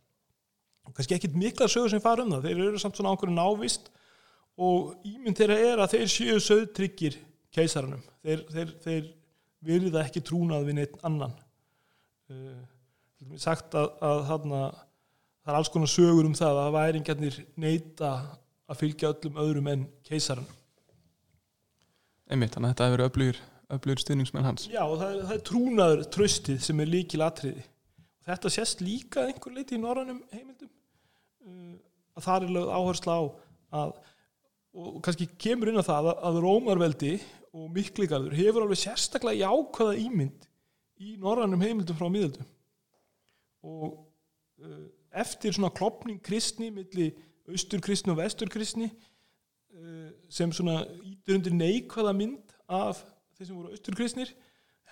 Og 0.86 0.94
kannski 0.94 1.16
ekkit 1.16 1.36
mikla 1.38 1.66
sögur 1.70 1.90
sem 1.90 2.02
fara 2.02 2.22
um 2.22 2.32
það. 2.36 2.46
Þeir 2.46 2.62
eru 2.68 2.80
samt 2.82 2.98
svona 2.98 3.14
ákveður 3.14 3.34
návist 3.34 3.90
og 4.60 5.06
ímynd 5.08 5.38
þeirra 5.38 5.58
er 5.60 5.82
að 5.82 5.96
þeir 5.96 6.10
séu 6.12 6.36
söðtryggir 6.42 7.18
keisaranum. 7.54 8.02
Þeir, 8.24 8.44
þeir, 8.52 8.72
þeir 8.84 9.08
virða 9.64 10.04
ekki 10.04 10.22
trúnað 10.24 10.68
við 10.68 10.78
neitt 10.80 10.98
annan. 11.06 11.34
Uh, 12.30 12.60
sagt 13.40 13.74
að, 13.78 13.90
að 14.04 14.22
hana, 14.30 14.62
það 15.44 15.52
er 15.52 15.58
alls 15.60 15.72
konar 15.72 15.92
sögur 15.92 16.28
um 16.28 16.36
það 16.38 16.60
að 16.62 16.76
væringjarnir 16.78 17.40
neita 17.60 18.12
að 18.64 18.80
fylgja 18.80 19.10
öllum 19.12 19.42
öðrum 19.44 19.72
en 19.72 19.84
keisaranum. 20.06 20.62
Einmitt, 22.30 22.54
þannig 22.54 22.70
að 22.70 22.72
þetta 22.72 22.88
hefur 22.88 23.04
verið 23.04 23.42
öflugur, 23.74 24.00
stuðningsmenn 24.00 24.46
hans. 24.46 24.66
Já, 24.72 24.82
og 24.86 24.96
það, 25.00 25.20
það 25.26 25.36
er 25.36 25.46
trúnaður 25.48 26.02
tröstið 26.14 26.60
sem 26.64 26.80
er 26.80 26.92
líkil 26.94 27.24
atriði 27.24 27.64
þetta 28.24 28.52
sést 28.52 28.82
líka 28.84 29.26
einhver 29.28 29.54
leiti 29.54 29.76
í 29.76 29.82
norrannum 29.82 30.22
heimildum. 30.32 30.70
Uh, 31.44 31.76
að 32.16 32.26
það 32.26 32.46
er 32.46 32.54
lögð 32.56 32.74
áhersla 32.78 33.16
á 33.16 33.22
að, 33.80 33.94
og 34.74 34.98
kannski 35.04 35.28
kemur 35.38 35.70
inn 35.70 35.78
á 35.78 35.86
það 35.86 36.10
að, 36.14 36.40
Rómarveldi 36.42 37.12
og 37.54 37.70
Mikligarður 37.74 38.34
hefur 38.34 38.64
alveg 38.64 38.80
sérstaklega 38.80 39.46
jákvæða 39.46 40.00
ímynd 40.02 40.48
í 41.04 41.14
norrannum 41.22 41.62
heimildum 41.62 41.98
frá 41.98 42.08
miðaldum 42.10 42.48
og 43.64 43.92
uh, 44.62 44.86
eftir 45.14 45.54
svona 45.54 45.72
klopning 45.74 46.18
kristni 46.24 46.72
millir 46.74 47.14
austurkristni 47.48 48.12
og 48.14 48.18
vesturkristni 48.18 48.90
uh, 48.90 50.10
sem 50.32 50.52
svona 50.52 50.82
ítur 51.06 51.38
undir 51.38 51.54
neikvæða 51.54 52.16
mynd 52.18 52.56
af 52.66 53.04
þeir 53.38 53.46
sem 53.46 53.56
voru 53.56 53.74
austurkristnir 53.74 54.34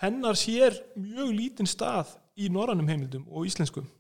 hennar 0.03 0.39
sér 0.39 0.79
mjög 0.95 1.35
lítinn 1.35 1.71
stað 1.71 2.15
í 2.39 2.49
norrannum 2.53 2.89
heimildum 2.89 3.27
og 3.29 3.51
íslenskum 3.51 3.91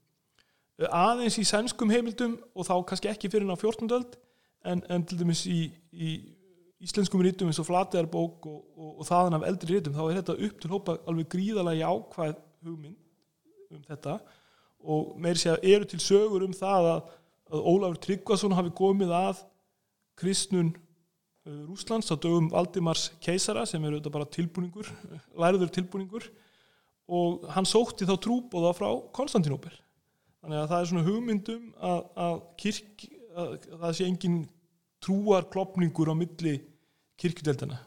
aðeins 0.83 1.37
í 1.39 1.45
sænskum 1.47 1.91
heimildum 1.93 2.39
og 2.55 2.67
þá 2.67 2.75
kannski 2.89 3.11
ekki 3.11 3.31
fyrir 3.31 3.47
ná 3.47 3.55
14. 3.59 3.91
öld 3.93 4.17
en, 4.69 4.83
en 4.91 5.05
til 5.07 5.19
dæmis 5.21 5.45
í, 5.51 5.61
í 5.93 6.13
íslenskum 6.83 7.23
rítum 7.23 7.51
eins 7.51 7.61
og 7.63 7.69
Flateðarbók 7.69 8.47
og, 8.51 8.61
og, 8.77 8.93
og 9.01 9.09
þaðan 9.09 9.39
af 9.39 9.47
eldri 9.49 9.77
rítum 9.77 9.97
þá 9.97 10.03
er 10.05 10.21
þetta 10.21 10.39
upp 10.49 10.63
til 10.63 10.73
hópa 10.73 10.97
alveg 11.11 11.31
gríðalega 11.35 11.87
jákvæð 11.87 12.39
hugmynd 12.67 13.77
um 13.77 13.83
þetta. 13.89 14.19
Og 14.83 15.13
meir 15.23 15.39
sé 15.39 15.53
að 15.53 15.67
eru 15.73 15.89
til 15.89 16.01
sögur 16.03 16.47
um 16.47 16.55
það 16.57 16.89
að, 16.93 17.11
að 17.53 17.67
Ólafur 17.73 18.01
Tryggvason 18.03 18.57
hafi 18.59 18.73
komið 18.77 19.15
að 19.15 19.45
kristnun 20.19 20.73
uh, 20.73 21.63
Rúslands 21.69 22.11
á 22.11 22.17
dögum 22.19 22.51
Valdimars 22.53 23.11
keisara 23.23 23.65
sem 23.69 23.83
eru 23.87 24.01
þetta 24.01 24.15
bara 24.15 24.31
tilbúningur 24.35 24.91
læriður 25.43 25.73
tilbúningur. 25.79 26.27
Og 27.13 27.47
hann 27.53 27.67
sótti 27.69 28.07
þá 28.09 28.15
trúbóða 28.23 28.75
frá 28.79 28.89
Konstantinópel. 29.15 29.75
Þannig 30.43 30.59
að 30.59 30.71
það 30.71 30.81
er 30.81 30.89
svona 30.91 31.07
hugmyndum 31.07 31.67
að, 31.79 31.99
að, 32.25 32.37
kirk, 32.59 33.05
að, 33.37 33.57
að 33.73 33.81
það 33.87 33.97
sé 33.99 34.09
engin 34.09 34.39
trúar 35.03 35.49
klopningur 35.51 36.13
á 36.13 36.15
milli 36.15 36.59
kirkjudeldina 37.21 37.81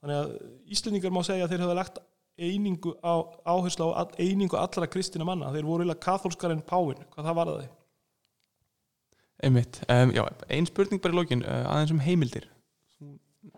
þannig 0.00 0.16
að 0.16 0.30
Íslendingar 0.70 1.12
má 1.12 1.20
segja 1.26 1.46
að 1.46 1.54
þeir 1.54 1.64
hafa 1.66 1.76
lagt 1.78 1.98
einingu 2.40 2.94
á, 3.04 3.14
áherslu 3.44 3.90
á 3.92 4.08
einingu 4.16 4.56
allra 4.56 4.88
kristina 4.88 5.26
manna, 5.28 5.50
þeir 5.52 5.66
voru 5.66 5.84
eiginlega 5.84 6.04
katholskar 6.06 6.54
en 6.54 6.62
Páin, 6.64 7.02
hvað 7.12 7.26
það 7.26 7.36
var 7.36 7.50
það? 7.50 7.66
Einmitt, 9.40 9.80
um, 9.88 10.14
já, 10.14 10.22
ein 10.52 10.68
spurning 10.68 11.02
bara 11.02 11.16
í 11.16 11.18
lókin, 11.18 11.44
uh, 11.44 11.66
aðeins 11.72 11.92
um 11.94 12.02
heimildir. 12.04 12.48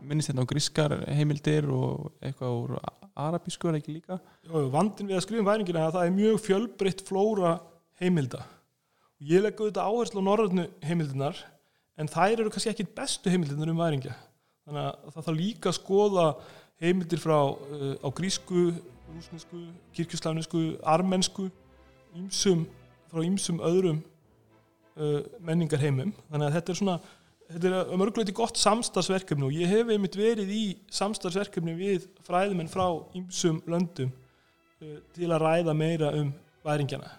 Minnist 0.03 0.31
þetta 0.31 0.45
á 0.47 0.51
grískar 0.51 0.97
heimildir 1.11 1.67
og 1.75 2.13
eitthvað 2.23 2.59
úr 2.59 2.75
arabísku 3.19 3.71
er 3.71 3.79
ekki 3.81 3.97
líka? 3.97 4.19
Vandin 4.47 5.11
við 5.11 5.19
að 5.19 5.25
skrifa 5.27 5.43
um 5.43 5.49
væringina 5.49 5.83
er 5.83 5.89
að 5.89 5.97
það 5.97 6.07
er 6.09 6.15
mjög 6.19 6.43
fjölbreytt 6.47 7.03
flóra 7.07 7.57
heimilda 8.03 8.45
ég 9.23 9.43
legg 9.45 9.61
auðvitað 9.61 9.89
áherslu 9.89 10.23
á 10.23 10.29
norðarnu 10.29 10.67
heimildinar 10.83 11.39
en 12.01 12.11
þær 12.11 12.41
eru 12.41 12.53
kannski 12.53 12.73
ekki 12.73 12.89
bestu 12.97 13.31
heimildinar 13.31 13.71
um 13.71 13.81
væringja 13.81 14.15
þannig 14.67 14.83
að 14.83 15.15
það 15.15 15.27
þarf 15.27 15.39
líka 15.39 15.71
að 15.71 15.79
skoða 15.79 16.27
heimildir 16.83 17.23
frá 17.23 17.37
uh, 17.39 17.95
á 18.03 18.09
grísku, 18.11 18.71
rúsnesku, 19.13 19.65
kirkjuslæfnesku 19.95 20.63
armensku 20.95 21.49
ímsum, 22.19 22.67
frá 23.13 23.23
ímsum 23.27 23.63
öðrum 23.63 24.03
uh, 24.03 25.21
menningar 25.41 25.83
heimum 25.83 26.15
þannig 26.31 26.49
að 26.49 26.57
þetta 26.59 26.75
er 26.75 26.81
svona 26.81 26.99
þetta 27.53 27.69
er 27.69 27.79
að 27.79 27.95
mörguleiti 28.01 28.35
gott 28.37 28.61
samstagsverkefni 28.61 29.47
og 29.47 29.57
ég 29.57 29.71
hef 29.71 29.91
einmitt 29.93 30.19
verið 30.19 30.53
í 30.55 30.63
samstagsverkefni 30.95 31.75
við 31.79 32.07
fræðumenn 32.27 32.71
frá 32.73 32.87
ímsum 33.19 33.61
löndum 33.71 34.13
uh, 34.13 34.99
til 35.15 35.31
að 35.31 35.45
ræða 35.47 35.77
meira 35.77 36.13
um 36.19 36.33
væringjana. 36.65 37.11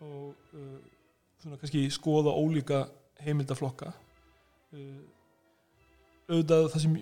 Og 0.00 0.32
uh, 0.56 0.78
svona 1.40 1.58
kannski 1.60 1.86
skoða 1.92 2.34
ólíka 2.36 2.84
heimildaflokka 3.24 3.92
uh, 3.92 5.00
auðvitað 6.30 6.68
það 6.74 6.84
sem 6.84 6.96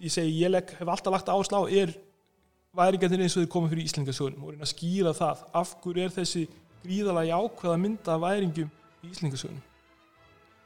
ég 0.00 0.12
segi 0.12 0.38
ég 0.42 0.52
legg, 0.52 0.72
hef 0.78 0.88
alltaf 0.88 1.14
lagt 1.14 1.30
áherslu 1.32 1.64
á 1.64 1.64
er 1.82 1.94
væringarnir 2.76 3.24
eins 3.24 3.34
og 3.34 3.44
þeir 3.44 3.52
koma 3.52 3.70
fyrir 3.70 3.88
Íslingasögunum 3.88 4.44
og 4.44 4.52
reyna 4.52 4.66
að 4.66 4.72
skýra 4.74 5.12
það. 5.16 5.42
Af 5.58 5.72
hverju 5.82 6.04
er 6.04 6.14
þessi 6.14 6.44
gríðala 6.84 7.24
jákvæða 7.26 7.80
mynda 7.80 8.14
af 8.14 8.22
væringum 8.24 8.70
í 9.02 9.10
Íslingasögunum 9.10 9.66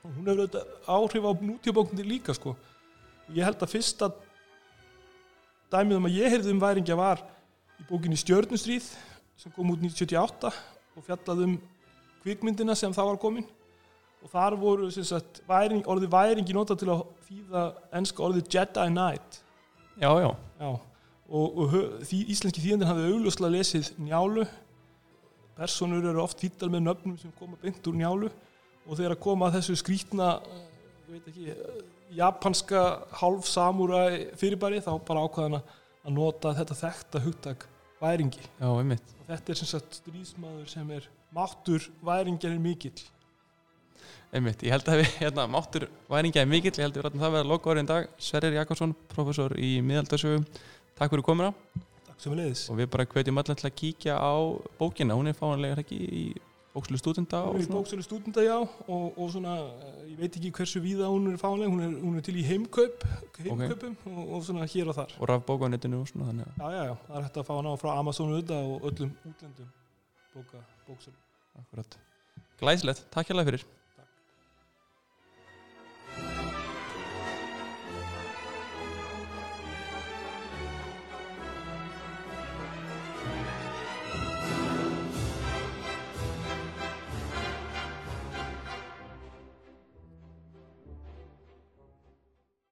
og 0.04 0.12
hún 0.12 0.26
hefur 0.28 0.42
auðvitað 0.42 0.90
áhrif 0.94 1.24
á 1.24 1.32
nútíabóknir 1.48 2.08
líka 2.08 2.34
sko. 2.36 2.52
Ég 3.32 3.46
held 3.46 3.62
að 3.64 3.72
fyrsta 3.72 4.10
dæmið 5.72 5.96
um 5.96 6.08
að 6.10 6.18
ég 6.18 6.34
heyrði 6.34 6.52
um 6.52 6.60
væringja 6.60 6.98
var 6.98 7.22
í 7.80 7.86
bókinni 7.88 8.18
Stjörnustríð 8.20 8.90
sem 9.40 9.54
kom 9.54 9.72
út 9.72 9.80
1978 9.80 10.52
og 10.94 11.06
fjallað 11.06 11.46
um 11.46 11.54
kvikmyndina 12.24 12.74
sem 12.78 12.94
það 12.94 13.12
var 13.12 13.20
komin. 13.22 13.46
Og 14.24 14.32
þar 14.32 14.56
voru 14.56 14.88
sagt, 14.94 15.42
væring, 15.48 15.84
orðið 15.90 16.12
væringi 16.14 16.56
nota 16.56 16.76
til 16.80 16.88
að 16.94 17.02
þýða 17.26 17.64
ennska 18.00 18.24
orðið 18.24 18.46
Jedi 18.54 18.86
Knight. 18.88 19.40
Já, 20.00 20.10
já, 20.18 20.30
já. 20.58 20.70
og, 21.28 21.58
og 21.60 21.74
því 22.08 22.20
íslenski 22.32 22.62
þýðandir 22.64 22.88
hafði 22.88 23.10
augljóslega 23.12 23.54
lesið 23.58 23.90
njálu. 24.00 24.46
Personur 25.58 26.08
eru 26.08 26.22
oft 26.24 26.40
þýttar 26.40 26.72
með 26.72 26.86
nöfnum 26.86 27.18
sem 27.20 27.34
koma 27.38 27.60
beint 27.60 27.84
úr 27.86 27.98
njálu. 28.00 28.32
Og 28.88 28.96
þegar 28.96 29.14
að 29.14 29.22
koma 29.26 29.48
að 29.48 29.58
þessu 29.58 29.76
skrítna 29.80 30.30
ekki, 31.20 31.52
japanska 32.16 32.82
half 33.20 33.46
samúra 33.48 34.06
fyrirbæri 34.40 34.80
þá 34.84 34.92
bara 35.06 35.24
ákvaðan 35.28 35.60
að 35.60 36.16
nota 36.16 36.52
þetta 36.56 36.78
þekta 36.80 37.22
hugtak 37.24 37.68
væringi. 38.00 38.42
Já, 38.58 38.68
og 38.68 38.96
þetta 39.28 39.52
er 39.52 39.60
sem 39.60 39.70
sagt 39.70 40.00
strísmaður 40.00 40.66
sem 40.70 40.90
er 40.96 41.08
máttur 41.34 41.88
væringjarinn 42.04 42.62
mikill. 42.62 43.02
Einmitt, 44.34 44.62
ég 44.66 44.74
held 44.74 44.88
að 44.90 45.02
við, 45.02 45.10
hérna, 45.20 45.48
máttur 45.50 45.88
væringjaði 46.10 46.50
mikill, 46.50 46.74
ég 46.74 46.86
held 46.86 46.94
að 46.94 47.00
við 47.00 47.04
rættum 47.06 47.20
það 47.22 47.28
að 47.28 47.36
vera 47.36 47.50
lokaðurinn 47.52 47.90
dag. 47.90 48.08
Sverrir 48.18 48.56
Jakobsson, 48.58 48.94
professor 49.12 49.54
í 49.58 49.76
miðaldasögu 49.84 50.40
Takk 50.94 51.10
fyrir 51.10 51.26
komina 51.26 51.50
Takk 52.06 52.20
sem 52.22 52.34
við 52.34 52.40
leiðis 52.40 52.64
og 52.70 52.78
við 52.78 52.90
bara 52.92 53.06
hvetjum 53.10 53.40
allir 53.40 53.58
til 53.58 53.68
að 53.68 53.78
kíkja 53.80 54.18
á 54.18 54.34
bókina, 54.78 55.16
hún 55.18 55.30
er 55.30 55.38
fáanlega 55.38 55.82
ekki 55.82 55.98
í 55.98 56.24
bóksölu 56.74 57.00
stúdenda 57.00 57.40
Hún 57.48 57.58
er 57.58 57.66
í 57.66 57.72
bóksölu 57.72 58.06
stúdenda, 58.06 58.44
já 58.46 58.54
og, 58.60 59.18
og 59.18 59.32
svona, 59.34 59.56
ég 60.06 60.20
veit 60.20 60.38
ekki 60.38 60.52
hversu 60.54 60.82
víða 60.84 61.10
hún 61.10 61.32
er 61.32 61.40
fáanlega, 61.42 61.72
hún 61.74 61.82
er, 61.82 61.98
hún 61.98 62.20
er 62.20 62.26
til 62.26 62.36
í 62.38 62.46
heimkaup 62.46 63.02
heimkaupum 63.40 63.98
okay. 63.98 64.14
og, 64.14 64.22
og 64.38 64.46
svona 64.46 64.70
hér 64.70 64.94
og 64.94 64.98
þar. 65.00 65.18
Og 65.18 65.30
raf 65.32 65.44
bókanettinu 65.50 66.02
og 66.04 66.10
svona 66.10 66.30
þannig 66.30 66.54
Já, 66.54 66.66
já, 66.78 66.82
já, 66.92 66.94
það 67.08 67.18
er 67.18 67.28
hægt 67.28 67.42
að 67.42 67.50
fá 67.50 67.54
hana 67.58 67.76
frá 67.82 67.92
Amazon 67.98 68.34
og 68.38 68.88
öllum 68.90 69.14
útlendum 69.26 69.70
bóka, 70.34 70.62
bóksölu 70.86 71.23
Akkurat. 71.58 71.98
Glæslegt, 72.58 73.06
takk 73.14 73.30
hjá 73.30 73.36